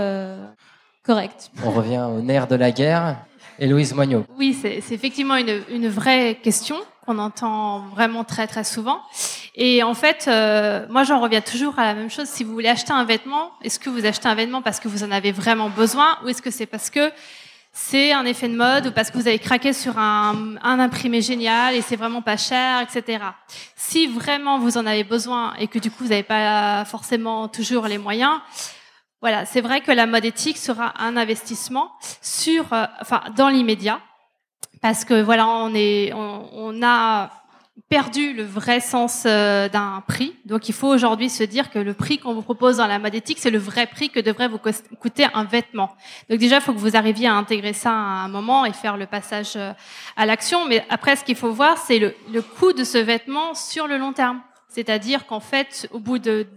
[1.03, 1.51] correctes.
[1.63, 3.17] On revient au nerf de la guerre.
[3.57, 4.25] Héloïse Moignot.
[4.37, 8.99] Oui, c'est effectivement une, une vraie question qu'on entend vraiment très très souvent.
[9.55, 12.27] Et en fait, euh, moi j'en reviens toujours à la même chose.
[12.27, 15.03] Si vous voulez acheter un vêtement, est-ce que vous achetez un vêtement parce que vous
[15.03, 17.11] en avez vraiment besoin ou est-ce que c'est parce que
[17.77, 21.21] c'est un effet de mode ou parce que vous avez craqué sur un, un imprimé
[21.21, 23.19] génial et c'est vraiment pas cher, etc.
[23.75, 27.87] Si vraiment vous en avez besoin et que du coup vous n'avez pas forcément toujours
[27.87, 28.39] les moyens,
[29.19, 33.99] voilà, c'est vrai que la mode éthique sera un investissement sur, euh, enfin, dans l'immédiat,
[34.81, 37.31] parce que voilà, on est, on, a
[37.89, 40.35] perdu le vrai sens euh, d'un prix.
[40.45, 43.13] Donc, il faut aujourd'hui se dire que le prix qu'on vous propose dans la mode
[43.13, 44.59] éthique, c'est le vrai prix que devrait vous
[44.99, 45.95] coûter un vêtement.
[46.29, 48.97] Donc, déjà, il faut que vous arriviez à intégrer ça à un moment et faire
[48.97, 49.73] le passage euh,
[50.17, 50.65] à l'action.
[50.65, 53.97] Mais après, ce qu'il faut voir, c'est le, le coût de ce vêtement sur le
[53.97, 54.41] long terme.
[54.67, 56.47] C'est-à-dire qu'en fait, au bout de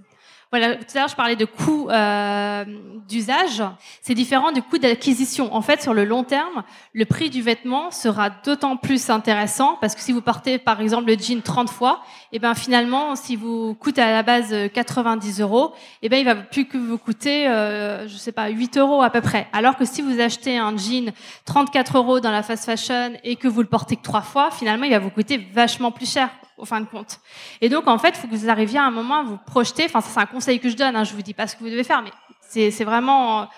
[0.50, 2.64] voilà, tout à l'heure je parlais de coût euh,
[3.06, 3.62] d'usage.
[4.00, 5.54] C'est différent du coût d'acquisition.
[5.54, 9.94] En fait, sur le long terme, le prix du vêtement sera d'autant plus intéressant parce
[9.94, 12.00] que si vous portez par exemple le jean 30 fois,
[12.32, 16.18] et eh ben finalement, si vous coûtez à la base 90 euros, et eh ben
[16.18, 19.48] il va plus que vous coûter, euh, je sais pas, 8 euros à peu près.
[19.52, 21.12] Alors que si vous achetez un jean
[21.44, 24.84] 34 euros dans la fast fashion et que vous le portez que trois fois, finalement,
[24.84, 27.20] il va vous coûter vachement plus cher au fin de compte.
[27.60, 29.84] Et donc, en fait, il faut que vous arriviez à un moment à vous projeter.
[29.86, 30.96] Enfin, c'est un conseil que je donne.
[30.96, 33.48] Hein, je vous dis pas ce que vous devez faire, mais c'est vraiment,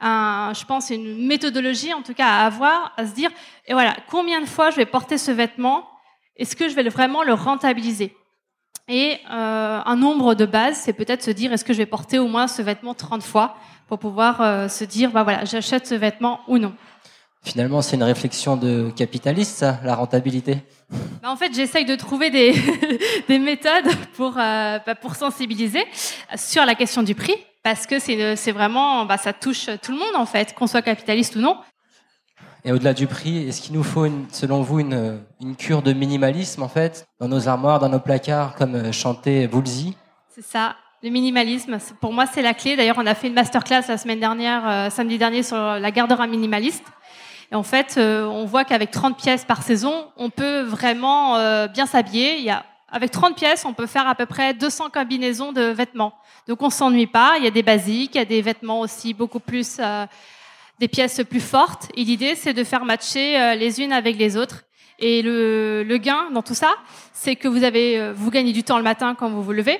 [0.00, 3.30] je pense, une méthodologie, en tout cas, à avoir, à se dire,
[3.66, 5.88] et voilà, combien de fois je vais porter ce vêtement?
[6.36, 8.14] Est-ce que je vais vraiment le rentabiliser?
[8.88, 12.18] Et euh, un nombre de base, c'est peut-être se dire, est-ce que je vais porter
[12.18, 13.56] au moins ce vêtement 30 fois
[13.86, 16.74] pour pouvoir euh, se dire, bah voilà, j'achète ce vêtement ou non.
[17.48, 20.58] Finalement, c'est une réflexion de capitaliste, ça, la rentabilité.
[21.22, 22.52] Bah, en fait, j'essaye de trouver des,
[23.28, 25.82] des méthodes pour, euh, bah, pour sensibiliser
[26.36, 29.98] sur la question du prix, parce que c'est c'est vraiment, bah, ça touche tout le
[29.98, 31.56] monde en fait, qu'on soit capitaliste ou non.
[32.66, 35.94] Et au-delà du prix, est-ce qu'il nous faut, une, selon vous, une, une cure de
[35.94, 39.94] minimalisme, en fait, dans nos armoires, dans nos placards, comme euh, chantait Woolsey?
[40.34, 40.76] C'est ça.
[41.02, 42.76] Le minimalisme, pour moi, c'est la clé.
[42.76, 46.28] D'ailleurs, on a fait une masterclass la semaine dernière, euh, samedi dernier, sur la garde-robe
[46.28, 46.84] minimaliste.
[47.50, 51.66] Et en fait, euh, on voit qu'avec 30 pièces par saison, on peut vraiment euh,
[51.66, 52.36] bien s'habiller.
[52.36, 55.62] Il y a, avec 30 pièces, on peut faire à peu près 200 combinaisons de
[55.62, 56.14] vêtements.
[56.46, 57.34] Donc, on s'ennuie pas.
[57.38, 60.06] Il y a des basiques, il y a des vêtements aussi beaucoup plus, euh,
[60.78, 61.88] des pièces plus fortes.
[61.94, 64.64] Et l'idée, c'est de faire matcher euh, les unes avec les autres.
[64.98, 66.74] Et le, le gain dans tout ça,
[67.12, 69.78] c'est que vous avez, euh, vous gagnez du temps le matin quand vous vous levez.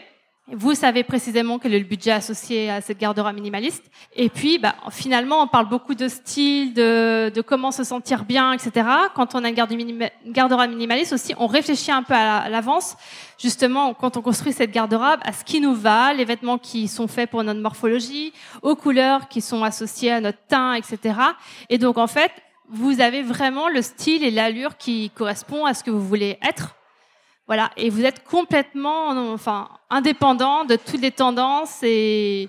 [0.50, 3.84] Vous savez précisément quel est le budget associé à cette garde-robe minimaliste.
[4.16, 8.54] Et puis, bah, finalement, on parle beaucoup de style, de, de comment se sentir bien,
[8.54, 8.88] etc.
[9.14, 12.96] Quand on a une garde-robe minimaliste aussi, on réfléchit un peu à l'avance,
[13.38, 17.08] justement, quand on construit cette garde-robe, à ce qui nous va, les vêtements qui sont
[17.08, 18.32] faits pour notre morphologie,
[18.62, 21.14] aux couleurs qui sont associées à notre teint, etc.
[21.68, 22.32] Et donc, en fait,
[22.70, 26.77] vous avez vraiment le style et l'allure qui correspond à ce que vous voulez être.
[27.48, 32.48] Voilà, et vous êtes complètement, enfin, indépendant de toutes les tendances et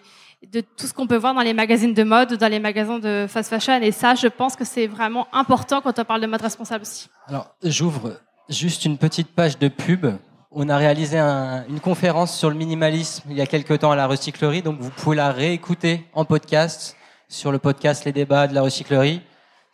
[0.53, 2.99] de tout ce qu'on peut voir dans les magazines de mode ou dans les magasins
[2.99, 3.81] de fast fashion.
[3.81, 7.07] Et ça, je pense que c'est vraiment important quand on parle de mode responsable aussi.
[7.27, 8.19] Alors, j'ouvre
[8.49, 10.05] juste une petite page de pub.
[10.51, 13.95] On a réalisé un- une conférence sur le minimalisme il y a quelques temps à
[13.95, 16.97] la recyclerie, donc vous pouvez la réécouter en podcast
[17.29, 19.21] sur le podcast Les débats de la recyclerie,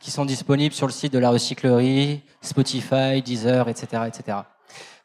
[0.02, 4.38] qui sont disponibles sur le site de la recyclerie, Spotify, Deezer, etc., etc.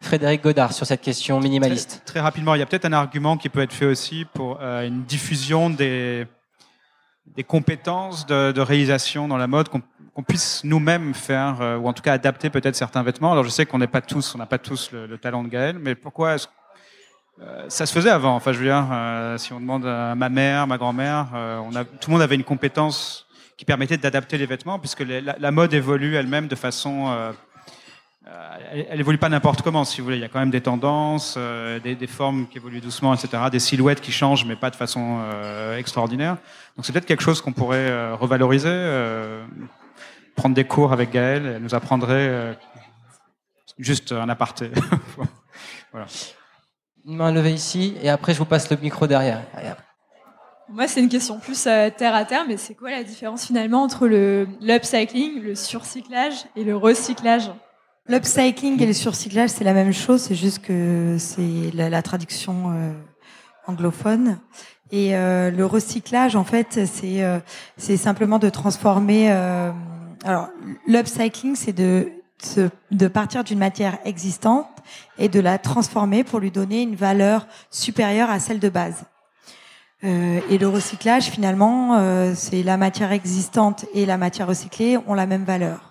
[0.03, 2.03] Frédéric Godard sur cette question minimaliste.
[2.07, 4.87] Très rapidement, il y a peut-être un argument qui peut être fait aussi pour euh,
[4.87, 6.27] une diffusion des,
[7.37, 9.83] des compétences de, réalisation dans la mode, qu'on
[10.23, 13.33] puisse nous-mêmes faire, euh, ou en tout cas adapter peut-être certains vêtements.
[13.33, 15.49] Alors je sais qu'on n'est pas tous, on n'a pas tous le, le talent de
[15.49, 16.49] Gaël, mais pourquoi est-ce
[17.43, 18.35] euh, ça se faisait avant?
[18.35, 21.29] Enfin, je veux dire, si on demande à ma mère, ma grand-mère,
[22.01, 23.27] tout le monde avait une compétence
[23.57, 27.33] qui permettait d'adapter les vêtements, puisque la, mode évolue elle-même de façon
[28.73, 30.17] elle, elle évolue pas n'importe comment, si vous voulez.
[30.17, 33.45] Il y a quand même des tendances, euh, des, des formes qui évoluent doucement, etc.
[33.51, 36.37] Des silhouettes qui changent, mais pas de façon euh, extraordinaire.
[36.77, 39.45] Donc c'est peut-être quelque chose qu'on pourrait euh, revaloriser, euh,
[40.37, 41.55] prendre des cours avec Gaëlle.
[41.57, 42.55] Elle nous apprendrait euh,
[43.79, 44.71] juste un aparté.
[45.93, 46.07] voilà.
[47.07, 49.43] Une main levée ici, et après je vous passe le micro derrière.
[50.69, 53.83] Moi, c'est une question plus euh, terre à terre, mais c'est quoi la différence finalement
[53.83, 57.51] entre le l'upcycling, le surcyclage et le recyclage?
[58.09, 62.93] L'upcycling et le surcyclage, c'est la même chose, c'est juste que c'est la, traduction euh,
[63.67, 64.39] anglophone.
[64.91, 67.39] Et euh, le recyclage, en fait, c'est euh,
[67.79, 69.31] simplement de transformer.
[69.31, 69.71] euh,
[70.25, 70.49] alors,
[70.87, 72.13] l'upcycling, c'est de
[72.91, 74.69] de partir d'une matière existante
[75.19, 79.05] et de la transformer pour lui donner une valeur supérieure à celle de base.
[80.05, 85.15] Euh, et le recyclage, finalement, euh, c'est la matière existante et la matière recyclée ont
[85.15, 85.90] la même valeur.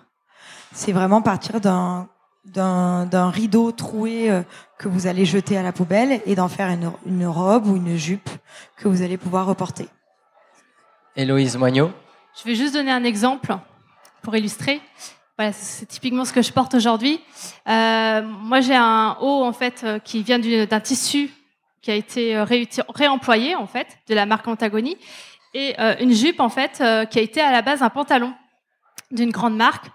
[0.72, 2.08] C'est vraiment partir d'un
[2.46, 4.42] d'un d'un rideau troué euh,
[4.78, 7.96] que vous allez jeter à la poubelle et d'en faire une, une robe ou une
[7.96, 8.30] jupe
[8.76, 9.86] que vous allez pouvoir reporter.
[11.16, 11.90] Héloïse Moignot.
[12.38, 13.54] Je vais juste donner un exemple
[14.22, 14.80] pour illustrer.
[15.36, 17.20] Voilà, c'est typiquement ce que je porte aujourd'hui.
[17.68, 21.30] Euh, moi, j'ai un haut en fait euh, qui vient du- d'un tissu
[21.82, 22.38] qui a été
[22.94, 24.96] réemployé en fait de la marque Antagonie
[25.54, 28.32] et euh, une jupe en fait euh, qui a été à la base un pantalon
[29.10, 29.86] d'une grande marque.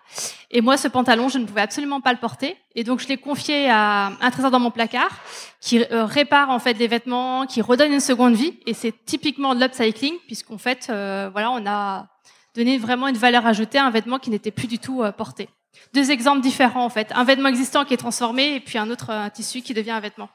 [0.51, 2.57] Et moi, ce pantalon, je ne pouvais absolument pas le porter.
[2.76, 5.20] Et donc, je l'ai confié à un trésor dans mon placard
[5.61, 8.59] qui euh, répare en fait les vêtements, qui redonne une seconde vie.
[8.66, 12.07] Et c'est typiquement de l'upcycling puisqu'en fait, euh, voilà, on a
[12.55, 15.49] donné vraiment une valeur ajoutée à un vêtement qui n'était plus du tout euh, porté.
[15.93, 17.11] Deux exemples différents en fait.
[17.16, 20.30] Un vêtement existant qui est transformé et puis un autre tissu qui devient un vêtement.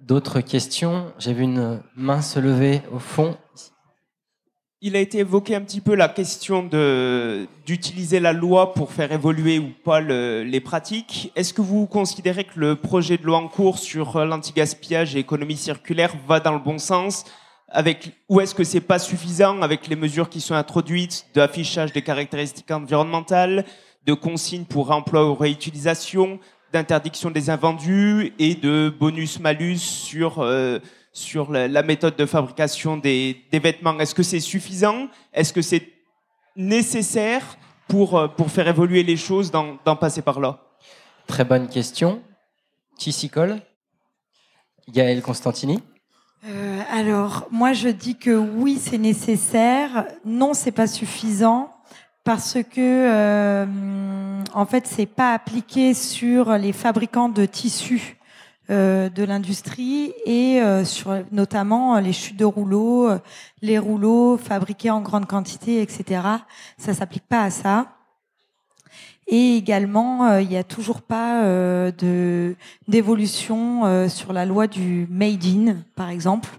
[0.00, 1.12] D'autres questions?
[1.18, 3.36] J'ai vu une main se lever au fond.
[4.88, 9.10] Il a été évoqué un petit peu la question de d'utiliser la loi pour faire
[9.10, 11.32] évoluer ou pas le- les pratiques.
[11.34, 15.18] Est-ce que vous considérez que le projet de loi en cours sur euh, l'anti-gaspillage et
[15.18, 17.24] économie circulaire va dans le bon sens
[17.68, 22.02] avec, ou est-ce que c'est pas suffisant avec les mesures qui sont introduites d'affichage des
[22.02, 23.64] caractéristiques environnementales,
[24.06, 26.38] de consignes pour emploi ou réutilisation,
[26.72, 30.78] d'interdiction des invendus et de bonus-malus sur, euh,
[31.16, 33.98] sur la, la méthode de fabrication des, des vêtements.
[33.98, 35.08] Est-ce que c'est suffisant?
[35.32, 35.88] Est-ce que c'est
[36.54, 37.56] nécessaire
[37.88, 40.60] pour, euh, pour faire évoluer les choses, d'en passer par là?
[41.26, 42.22] Très bonne question.
[42.98, 43.62] Tissicole.
[44.88, 45.82] Gaël Constantini.
[46.44, 50.06] Euh, alors, moi, je dis que oui, c'est nécessaire.
[50.24, 51.72] Non, c'est pas suffisant
[52.24, 53.64] parce que euh,
[54.52, 58.25] en fait c'est pas appliqué sur les fabricants de tissus euh,
[58.68, 63.08] de l'industrie et euh, sur notamment les chutes de rouleaux,
[63.62, 66.22] les rouleaux fabriqués en grande quantité, etc.
[66.78, 67.95] Ça s'applique pas à ça.
[69.28, 72.54] Et également, il n'y a toujours pas de
[72.86, 76.50] d'évolution sur la loi du made in, par exemple,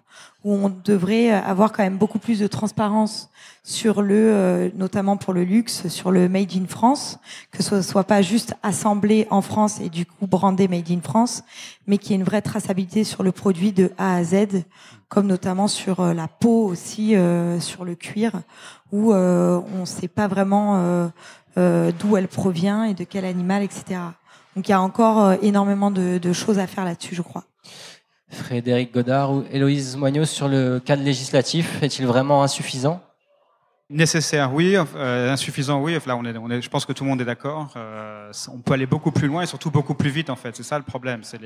[0.44, 3.30] où on devrait avoir quand même beaucoup plus de transparence
[3.68, 7.20] sur le, euh, notamment pour le luxe, sur le Made in France,
[7.52, 11.44] que ce soit pas juste assemblé en France et du coup brandé Made in France,
[11.86, 14.64] mais qu'il y ait une vraie traçabilité sur le produit de A à Z,
[15.10, 18.32] comme notamment sur euh, la peau aussi, euh, sur le cuir,
[18.94, 21.12] où on ne sait pas vraiment
[21.58, 24.00] d'où elle provient et de quel animal, etc.
[24.56, 27.44] Donc il y a encore énormément de, de choses à faire là-dessus, je crois.
[28.30, 33.02] Frédéric Godard ou Héloïse Moignot sur le cadre législatif, est-il vraiment insuffisant?
[33.90, 34.76] Nécessaire, oui.
[34.76, 35.98] Euh, insuffisant, oui.
[36.06, 37.72] Là, on est, on est, je pense que tout le monde est d'accord.
[37.78, 40.54] Euh, on peut aller beaucoup plus loin et surtout beaucoup plus vite, en fait.
[40.58, 41.24] C'est ça le problème.
[41.24, 41.40] C'est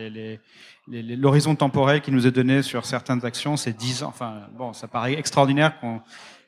[0.88, 3.58] l'horizon temporel qui nous est donné sur certaines actions.
[3.58, 4.08] C'est 10 ans.
[4.08, 6.02] Enfin, bon, ça paraît extraordinaire qu'on,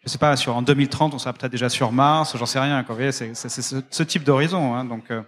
[0.06, 2.36] je sais pas, sur en 2030, on sera peut-être déjà sur Mars.
[2.38, 2.84] J'en sais rien.
[2.88, 4.76] Vous voyez, c'est ce, type d'horizon.
[4.76, 5.22] Hein, donc, euh,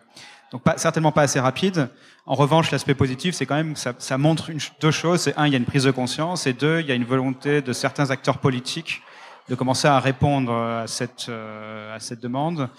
[0.52, 1.90] donc pas, certainement pas assez rapide.
[2.26, 5.22] En revanche, l'aspect positif, c'est quand même ça, ça montre une, deux choses.
[5.22, 7.06] C'est un, il y a une prise de conscience, et deux, il y a une
[7.06, 9.02] volonté de certains acteurs politiques
[9.50, 12.70] de commencer à répondre à cette, euh, à cette demande.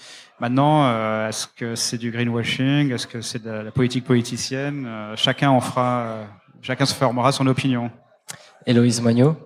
[0.41, 2.93] Maintenant, euh, est-ce que c'est du greenwashing?
[2.93, 4.85] Est-ce que c'est de la politique politicienne?
[4.87, 6.19] Euh, Chacun en fera,
[6.63, 7.91] chacun se formera son opinion.
[8.67, 9.37] Héloïse Moignot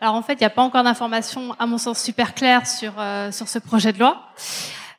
[0.00, 2.92] alors en fait, il n'y a pas encore d'informations, à mon sens, super claires sur
[3.30, 4.22] sur ce projet de loi.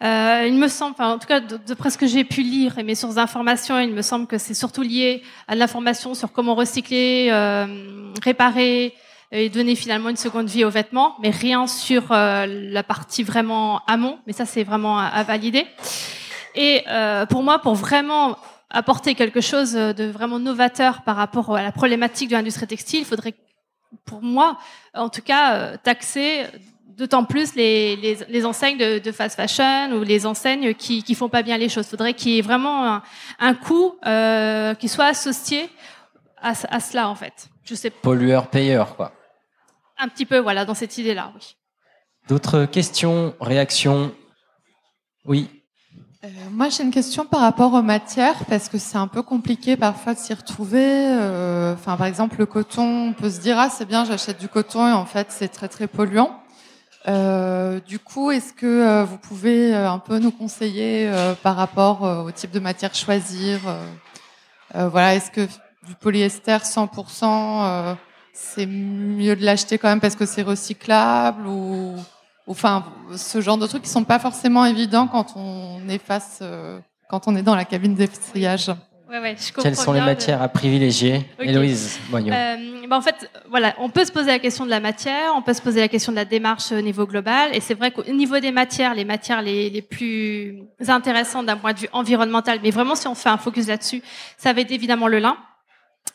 [0.03, 2.77] Euh, il me semble, enfin, en tout cas, de, de ce que j'ai pu lire
[2.77, 6.53] et mes sources d'informations, il me semble que c'est surtout lié à l'information sur comment
[6.53, 8.93] recycler, euh, réparer,
[9.31, 13.81] et donner finalement une seconde vie aux vêtements, mais rien sur euh, la partie vraiment
[13.85, 14.19] amont.
[14.25, 15.65] Mais ça, c'est vraiment à, valider.
[16.55, 18.37] Et euh, pour moi, pour vraiment
[18.69, 23.05] apporter quelque chose de vraiment novateur par rapport à la problématique de l'industrie textile, il
[23.05, 23.33] faudrait,
[24.05, 24.57] pour moi,
[24.93, 26.45] en tout cas, euh, taxer
[26.97, 31.13] d'autant plus les, les, les enseignes de, de, fast fashion ou les enseignes qui qui
[31.13, 31.85] font pas bien les choses.
[31.85, 33.03] Il faudrait qu'il y ait vraiment un,
[33.39, 35.69] un coût euh, qui soit associé
[36.41, 37.49] à, à, cela en fait.
[37.63, 37.91] Je sais.
[37.91, 39.11] Pollueur-payeur quoi.
[39.99, 41.55] Un petit peu, voilà, dans cette idée-là, oui.
[42.27, 44.13] D'autres questions, réactions?
[45.25, 45.56] Oui.
[46.23, 49.77] Euh, moi, j'ai une question par rapport aux matières, parce que c'est un peu compliqué
[49.77, 50.81] parfois de s'y retrouver.
[50.83, 54.87] Euh, par exemple, le coton, on peut se dire, ah, c'est bien, j'achète du coton,
[54.87, 56.41] et en fait, c'est très, très polluant.
[57.07, 61.09] Euh, du coup, est-ce que vous pouvez un peu nous conseiller
[61.43, 63.59] par rapport au type de matière choisir
[64.73, 65.47] Voilà, est-ce que
[65.87, 67.95] du polyester 100%
[68.39, 71.95] c'est mieux de l'acheter quand même parce que c'est recyclable ou,
[72.47, 72.85] enfin
[73.15, 76.79] ce genre de trucs qui sont pas forcément évidents quand on est face euh,
[77.09, 78.71] quand on est dans la cabine d'essayage.
[79.09, 82.33] Ouais, ouais, je Quelles sont les matières à privilégier Héloïse Moignon.
[82.33, 85.41] Euh, bah en fait, voilà, on peut se poser la question de la matière, on
[85.41, 88.03] peut se poser la question de la démarche au niveau global, et c'est vrai qu'au
[88.03, 92.69] niveau des matières, les matières les, les plus intéressantes d'un point de vue environnemental, mais
[92.69, 94.03] vraiment si on fait un focus là-dessus,
[94.37, 95.37] ça va être évidemment le lin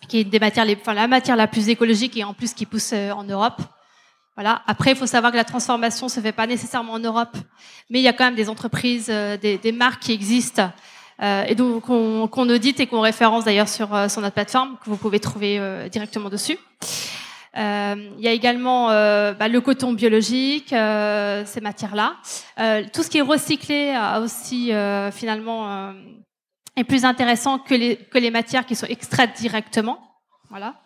[0.09, 2.67] qui est des matières, les, enfin, la matière la plus écologique et en plus qui
[2.67, 3.63] pousse euh, en Europe.
[4.35, 4.63] Voilà.
[4.67, 7.37] Après, il faut savoir que la transformation se fait pas nécessairement en Europe,
[7.91, 10.71] mais il y a quand même des entreprises, euh, des, des, marques qui existent
[11.23, 14.77] euh, et donc qu'on qu audite et qu'on référence d'ailleurs sur, euh, sur notre plateforme
[14.83, 16.59] que vous pouvez trouver euh, directement dessus.
[17.55, 22.17] il y a également bah, le coton biologique, ces matières-là.
[22.93, 24.73] tout ce qui est recyclé a aussi
[25.13, 25.93] finalement
[26.77, 29.99] est plus intéressant que les, que les matières qui sont extraites directement.
[30.49, 30.77] Voilà.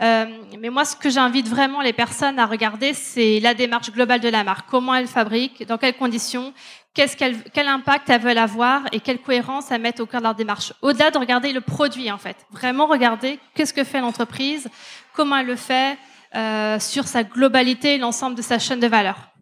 [0.00, 0.26] Euh,
[0.58, 4.28] mais moi, ce que j'invite vraiment les personnes à regarder, c'est la démarche globale de
[4.28, 4.68] la marque.
[4.70, 6.52] Comment elle fabrique, dans quelles conditions,
[6.94, 10.72] quel impact elles veulent avoir et quelle cohérence elles mettent au cœur de leur démarche.
[10.82, 12.36] Au-delà de regarder le produit, en fait.
[12.50, 14.68] Vraiment regarder qu'est-ce que fait l'entreprise,
[15.14, 15.96] comment elle le fait,
[16.34, 19.32] euh, sur sa globalité, l'ensemble de sa chaîne de valeur.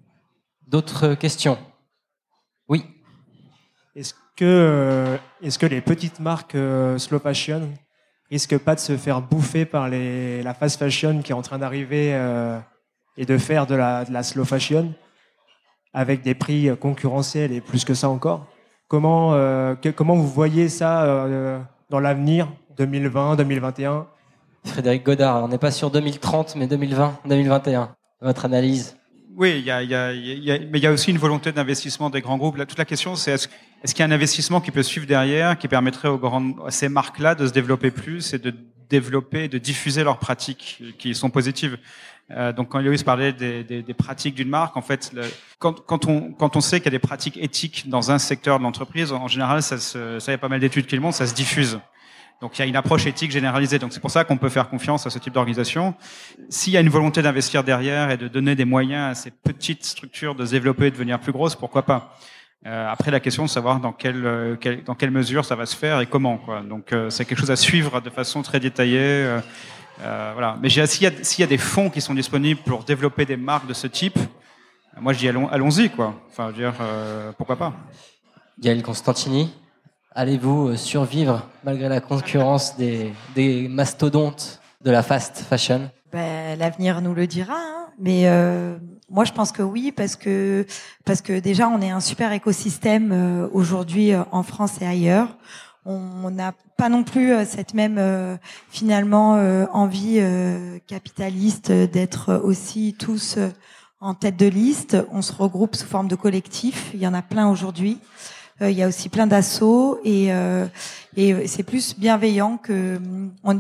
[0.66, 1.58] D'autres questions?
[2.68, 2.84] Oui.
[3.94, 7.72] Est-ce que, euh, est-ce que les petites marques euh, slow fashion
[8.30, 11.58] risquent pas de se faire bouffer par les, la fast fashion qui est en train
[11.58, 12.58] d'arriver euh,
[13.16, 14.92] et de faire de la, slow fashion
[15.92, 18.46] avec des prix concurrentiels et plus que ça encore?
[18.88, 19.32] Comment,
[19.76, 21.28] que, comment vous voyez ça
[21.90, 24.06] dans l'avenir 2020, 2021
[24.64, 27.94] Frédéric Godard, on n'est pas sur 2030, mais 2020, 2021.
[28.20, 28.99] Votre analyse?
[29.36, 32.10] Oui, y a, y a, y a, mais il y a aussi une volonté d'investissement
[32.10, 32.56] des grands groupes.
[32.56, 33.48] Là, toute la question, c'est est-ce,
[33.94, 36.88] qu'il y a un investissement qui peut suivre derrière, qui permettrait aux grandes, à ces
[36.88, 38.54] marques-là de se développer plus et de
[38.88, 41.78] développer, de diffuser leurs pratiques qui sont positives?
[42.32, 45.22] Euh, donc quand Loïs parlait des, des, des pratiques d'une marque, en fait, le,
[45.58, 48.58] quand, quand, on, quand on sait qu'il y a des pratiques éthiques dans un secteur
[48.58, 51.16] de l'entreprise, en général, ça, se, ça y a pas mal d'études qui le montrent,
[51.16, 51.78] ça se diffuse.
[52.40, 53.78] Donc il y a une approche éthique généralisée.
[53.78, 55.94] Donc c'est pour ça qu'on peut faire confiance à ce type d'organisation.
[56.48, 59.84] S'il y a une volonté d'investir derrière et de donner des moyens à ces petites
[59.84, 62.16] structures de se développer et de devenir plus grosses, pourquoi pas?
[62.66, 65.66] Euh, Après la question de savoir dans quelle, euh, quelle, dans quelle mesure ça va
[65.66, 66.38] se faire et comment.
[66.38, 66.62] Quoi.
[66.62, 69.38] Donc euh, c'est quelque chose à suivre de façon très détaillée.
[69.98, 70.56] Voilà.
[70.62, 73.86] Mais s'il y, a, des fonds qui sont disponibles pour développer des marques de ce
[73.86, 74.18] type,
[74.98, 76.18] moi je dis allons, allons-y quoi.
[76.30, 76.74] Enfin, je veux dire,
[77.36, 77.74] pourquoi pas?
[78.58, 79.52] Gaël Constantini
[80.12, 85.90] Allez-vous euh, survivre malgré la concurrence des, des mastodontes de la fast fashion?
[86.12, 87.54] Ben, L'avenir nous le dira.
[87.54, 87.80] Hein.
[88.00, 88.78] Mais euh,
[89.10, 90.66] moi, je pense que oui, parce que
[91.04, 95.36] parce que déjà, on est un super écosystème euh, aujourd'hui euh, en France et ailleurs.
[95.86, 98.38] On n'a pas non plus cette même
[98.68, 99.32] finalement
[99.72, 100.20] envie
[100.86, 103.38] capitaliste d'être aussi tous
[103.98, 104.98] en tête de liste.
[105.10, 106.90] On se regroupe sous forme de collectif.
[106.92, 107.98] Il y en a plein aujourd'hui.
[108.62, 110.66] Euh, il y a aussi plein d'assauts et, euh,
[111.16, 113.00] et c'est plus bienveillant que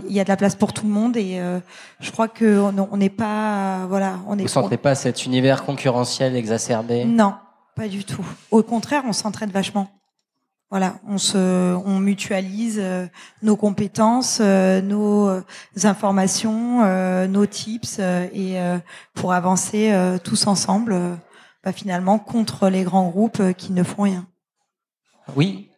[0.06, 1.58] il y a de la place pour tout le monde et euh,
[2.00, 4.42] je crois que on n'est pas voilà on est.
[4.42, 7.04] Vous sentez pas cet univers concurrentiel exacerbé?
[7.06, 7.34] Non,
[7.76, 8.24] pas du tout.
[8.50, 9.88] Au contraire, on s'entraide vachement.
[10.70, 12.80] Voilà, on se, on mutualise
[13.42, 15.42] nos compétences, nos
[15.82, 18.56] informations, nos tips et
[19.14, 19.92] pour avancer
[20.22, 20.94] tous ensemble,
[21.64, 24.26] bah, finalement contre les grands groupes qui ne font rien.
[25.36, 25.70] Oui.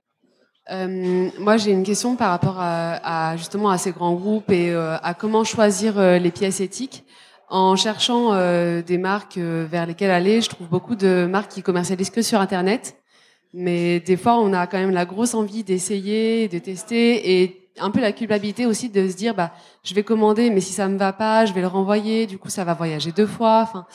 [0.71, 4.97] Euh, moi, j'ai une question par rapport à, justement à ces grands groupes et euh,
[5.03, 7.05] à comment choisir euh, les pièces éthiques.
[7.49, 8.31] En cherchant
[8.81, 12.97] des marques vers lesquelles aller, je trouve beaucoup de marques qui commercialisent que sur Internet.
[13.53, 17.91] Mais des fois, on a quand même la grosse envie d'essayer, de tester et un
[17.91, 20.97] peu la culpabilité aussi de se dire, bah, je vais commander, mais si ça me
[20.97, 22.27] va pas, je vais le renvoyer.
[22.27, 23.61] Du coup, ça va voyager deux fois.
[23.63, 23.87] Enfin,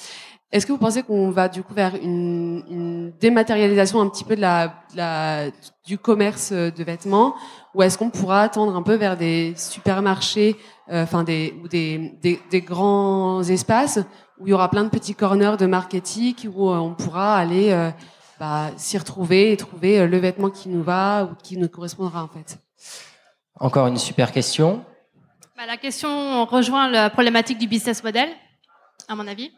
[0.52, 4.36] est-ce que vous pensez qu'on va du coup vers une, une, dématérialisation un petit peu
[4.36, 5.48] de la, la
[5.86, 7.36] du commerce de vêtements,
[7.74, 10.56] ou est-ce qu'on pourra attendre un peu vers des supermarchés,
[10.90, 14.00] euh, enfin des ou des, des, des, grands espaces
[14.40, 17.72] où il y aura plein de petits corners de marketing où euh, on pourra aller
[17.72, 17.92] euh,
[18.40, 22.30] bah, s'y retrouver et trouver le vêtement qui nous va ou qui nous correspondra en
[22.30, 22.58] fait?
[23.60, 24.86] Encore une super question.
[25.58, 28.30] Bah, la question rejoint la problématique du business model,
[29.10, 29.52] à mon avis.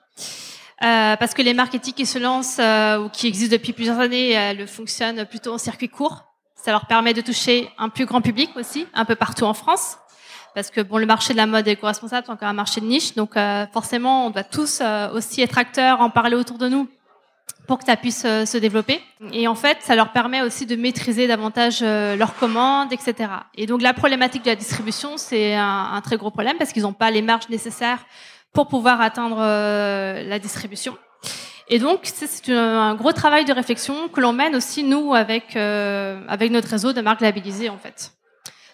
[0.82, 4.32] Euh, parce que les marketing qui se lancent euh, ou qui existent depuis plusieurs années,
[4.32, 6.23] elles fonctionnent plutôt en circuit court.
[6.55, 9.97] Ça leur permet de toucher un plus grand public aussi, un peu partout en France.
[10.55, 13.13] Parce que bon, le marché de la mode éco-responsable, c'est encore un marché de niche,
[13.13, 14.82] donc euh, forcément, on doit tous
[15.13, 16.88] aussi être acteurs, en parler autour de nous
[17.67, 18.99] pour que ça puisse se développer.
[19.32, 23.30] Et en fait, ça leur permet aussi de maîtriser davantage leurs commandes, etc.
[23.53, 26.82] Et donc la problématique de la distribution, c'est un, un très gros problème parce qu'ils
[26.82, 28.03] n'ont pas les marges nécessaires
[28.54, 30.97] pour pouvoir atteindre euh, la distribution.
[31.72, 36.20] Et donc, c'est un gros travail de réflexion que l'on mène aussi, nous, avec, euh,
[36.28, 38.14] avec notre réseau de marques labellisées, en fait.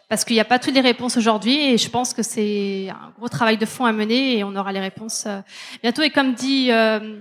[0.07, 3.11] Parce qu'il n'y a pas toutes les réponses aujourd'hui et je pense que c'est un
[3.17, 5.41] gros travail de fond à mener et on aura les réponses euh,
[5.81, 6.03] bientôt.
[6.03, 7.19] Et comme dit euh,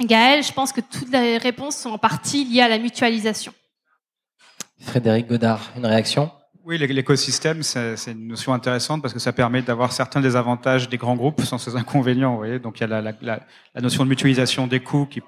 [0.00, 3.54] Gaël, je pense que toutes les réponses sont en partie liées à la mutualisation.
[4.80, 6.30] Frédéric Godard, une réaction?
[6.66, 10.96] Oui, l'écosystème, c'est une notion intéressante parce que ça permet d'avoir certains des avantages des
[10.96, 12.32] grands groupes sans ses inconvénients.
[12.32, 15.22] Vous voyez Donc il y a la, la, la, notion de mutualisation des coûts qui,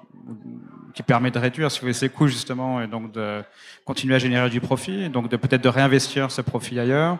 [0.93, 3.41] qui permet de réduire, si vous voulez, ces coûts justement et donc de
[3.85, 7.17] continuer à générer du profit, donc de peut-être de réinvestir ce profit ailleurs.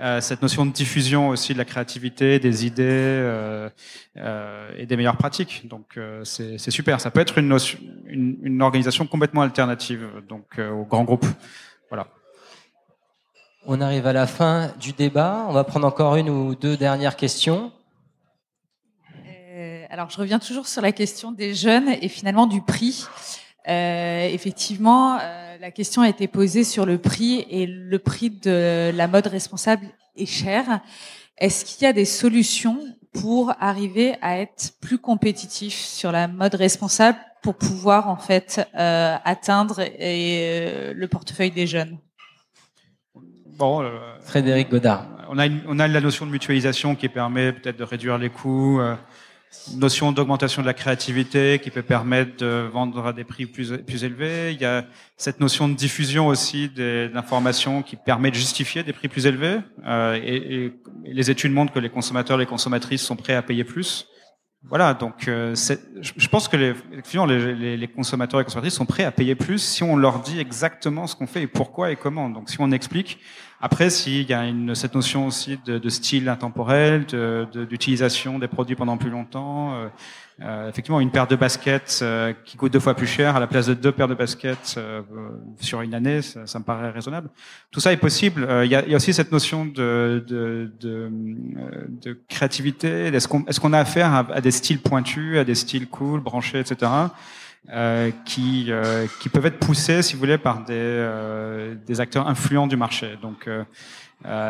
[0.00, 3.68] Euh, cette notion de diffusion aussi de la créativité, des idées euh,
[4.16, 5.68] euh, et des meilleures pratiques.
[5.68, 7.00] Donc euh, c'est super.
[7.00, 11.26] Ça peut être une, notion, une, une organisation complètement alternative donc euh, aux grands groupes.
[11.90, 12.08] Voilà.
[13.64, 15.46] On arrive à la fin du débat.
[15.48, 17.70] On va prendre encore une ou deux dernières questions.
[19.24, 23.06] Euh, alors, je reviens toujours sur la question des jeunes et finalement du prix.
[23.68, 28.90] Euh, effectivement, euh, la question a été posée sur le prix et le prix de
[28.92, 29.86] la mode responsable
[30.16, 30.80] est cher.
[31.38, 32.80] Est-ce qu'il y a des solutions
[33.12, 39.84] pour arriver à être plus compétitif sur la mode responsable pour pouvoir en fait atteindre
[39.98, 41.98] le portefeuille des jeunes?
[43.58, 45.06] Bon, euh, Frédéric Godard.
[45.28, 48.30] On a, une, on a la notion de mutualisation qui permet peut-être de réduire les
[48.30, 48.94] coûts, euh,
[49.74, 54.04] notion d'augmentation de la créativité qui peut permettre de vendre à des prix plus, plus
[54.04, 54.52] élevés.
[54.52, 54.84] Il y a
[55.16, 59.58] cette notion de diffusion aussi d'informations qui permet de justifier des prix plus élevés.
[59.86, 60.72] Euh, et, et,
[61.04, 64.08] les études montrent que les consommateurs, les consommatrices sont prêts à payer plus.
[64.64, 65.54] Voilà, donc euh,
[66.00, 66.74] je pense que les,
[67.26, 71.08] les, les, consommateurs et consommatrices sont prêts à payer plus si on leur dit exactement
[71.08, 72.30] ce qu'on fait et pourquoi et comment.
[72.30, 73.18] Donc si on explique,
[73.64, 77.06] Après, s'il y a une, cette notion aussi de, de style intemporel,
[77.70, 79.88] d'utilisation de, des produits pendant plus longtemps, euh,
[80.40, 83.46] euh, effectivement, une paire de baskets euh, qui coûte deux fois plus cher à la
[83.46, 85.02] place de deux paires de baskets euh,
[85.60, 87.28] sur une année, ça, ça, me paraît raisonnable.
[87.70, 88.46] Tout ça est possible.
[88.64, 91.10] Il y a, y, a, aussi cette notion de, de, de,
[92.02, 93.08] de créativité.
[93.08, 96.20] Est-ce qu'on est qu'on a affaire à, à, des styles pointus, à des styles cool,
[96.20, 96.90] branchés, etc.
[97.70, 102.26] Euh, qui, euh, qui peuvent être poussés, si vous voulez, par des, euh, des acteurs
[102.26, 103.16] influents du marché?
[103.22, 103.48] Donc,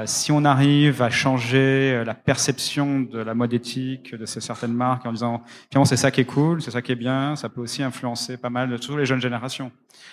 [0.06, 5.06] si on arrive à changer la perception de la mode éthique de ces certaines marques
[5.06, 7.60] en disant, finalement, c'est ça qui est cool, c'est ça qui est bien, ça peut
[7.60, 9.72] aussi influencer pas mal, surtout les jeunes générations.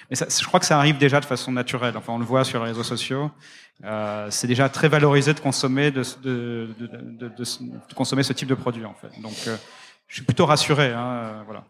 [0.10, 1.95] Mais ça, je crois que ça arrive déjà de façon naturelle.
[1.98, 3.31] Enfin, on le voit sur les réseaux sociaux.
[3.84, 8.56] Euh, c'est déjà très valorisé de consommer de, de, de, de, consommer ce type de
[8.56, 9.22] produit en fait.
[9.22, 9.34] Donc,
[10.07, 10.91] je suis plutôt rassuré.
[10.91, 11.64] Hein, voilà.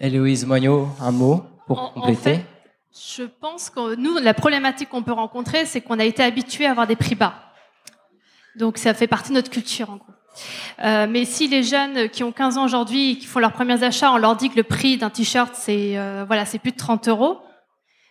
[0.00, 2.44] Héloïse Moignot, un mot pour compléter en fait,
[2.94, 6.70] Je pense que nous, la problématique qu'on peut rencontrer, c'est qu'on a été habitué à
[6.70, 7.34] avoir des prix bas.
[8.56, 10.12] Donc ça fait partie de notre culture en gros.
[10.84, 14.12] Euh, mais si les jeunes qui ont 15 ans aujourd'hui, qui font leurs premiers achats,
[14.12, 17.08] on leur dit que le prix d'un t-shirt c'est euh, voilà c'est plus de 30
[17.08, 17.38] euros,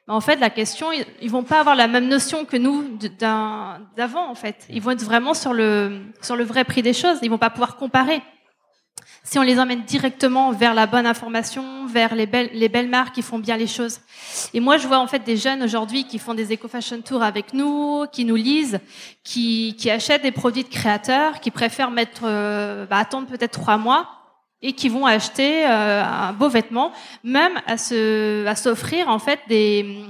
[0.07, 0.87] ben, en fait la question
[1.21, 4.67] ils vont pas avoir la même notion que nous d'avant en fait.
[4.69, 7.19] Ils vont être vraiment sur le sur le vrai prix des choses.
[7.21, 8.21] Ils vont pas pouvoir comparer
[9.29, 13.15] si on les emmène directement vers la bonne information, vers les belles, les belles marques
[13.15, 13.99] qui font bien les choses.
[14.53, 17.53] Et moi, je vois en fait des jeunes aujourd'hui qui font des éco-fashion tours avec
[17.53, 18.79] nous, qui nous lisent,
[19.25, 23.77] qui, qui achètent des produits de créateurs, qui préfèrent mettre, euh, bah, attendre peut-être trois
[23.77, 24.07] mois
[24.61, 26.93] et qui vont acheter euh, un beau vêtement,
[27.25, 30.05] même à se, à s'offrir en fait des,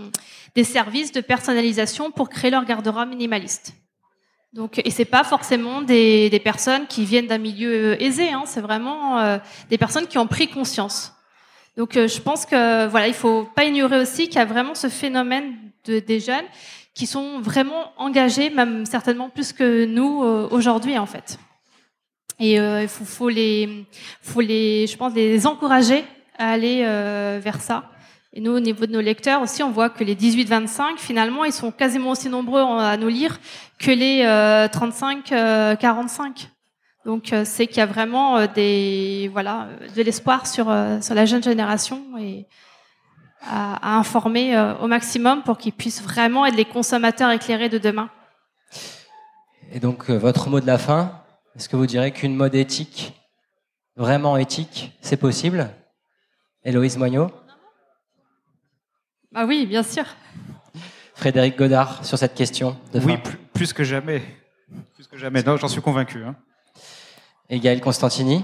[0.54, 3.74] des services de personnalisation pour créer leur garde-robe minimaliste.
[4.54, 8.44] Donc, et c'est pas forcément des, des, personnes qui viennent d'un milieu euh, aisé, hein,
[8.46, 9.38] c'est vraiment euh,
[9.70, 11.14] des personnes qui ont pris conscience.
[11.76, 14.74] Donc, euh, je pense que voilà, il faut pas ignorer aussi qu'il y a vraiment
[14.74, 15.54] ce phénomène
[15.86, 16.46] de, des jeunes
[16.94, 21.38] qui sont vraiment engagés, même certainement plus que nous aujourd'hui en fait.
[22.40, 23.86] Et il faut, faut, les,
[24.24, 26.04] faut les, je pense, les encourager
[26.40, 26.82] à aller
[27.40, 27.92] vers ça.
[28.34, 31.54] Et nous, au niveau de nos lecteurs aussi, on voit que les 18-25, finalement, ils
[31.54, 33.40] sont quasiment aussi nombreux à nous lire
[33.80, 35.32] que les 35-45.
[35.32, 35.76] Euh,
[37.06, 42.48] Donc, euh, c'est qu'il y a vraiment euh, de l'espoir sur, la jeune génération et
[43.42, 48.10] à, à informer au maximum pour qu'ils puissent vraiment être les consommateurs éclairés de demain.
[49.72, 51.24] Et donc, votre mot de la fin,
[51.56, 53.14] est-ce que vous direz qu'une mode éthique,
[53.96, 55.70] vraiment éthique, c'est possible?
[56.64, 57.32] Héloïse Moignot
[59.40, 60.04] ah oui, bien sûr.
[61.14, 63.20] Frédéric Godard, sur cette question de Oui,
[63.54, 64.24] plus, que jamais.
[64.96, 65.44] Plus que jamais.
[65.44, 66.24] Non, j'en suis convaincu.
[66.24, 66.36] Hein.
[67.48, 68.44] Et Gaël Constantini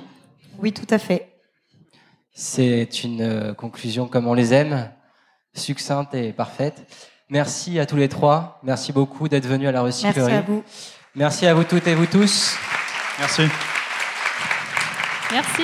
[0.60, 1.34] Oui, tout à fait.
[2.32, 4.92] C'est une euh, conclusion comme on les aime,
[5.56, 6.88] succincte et parfaite.
[7.28, 8.60] Merci à tous les trois.
[8.62, 10.20] Merci beaucoup d'être venus à la recyclerie.
[10.20, 10.64] Merci à vous.
[11.16, 12.56] Merci à vous toutes et vous tous.
[13.18, 13.48] Merci.
[15.32, 15.64] Merci.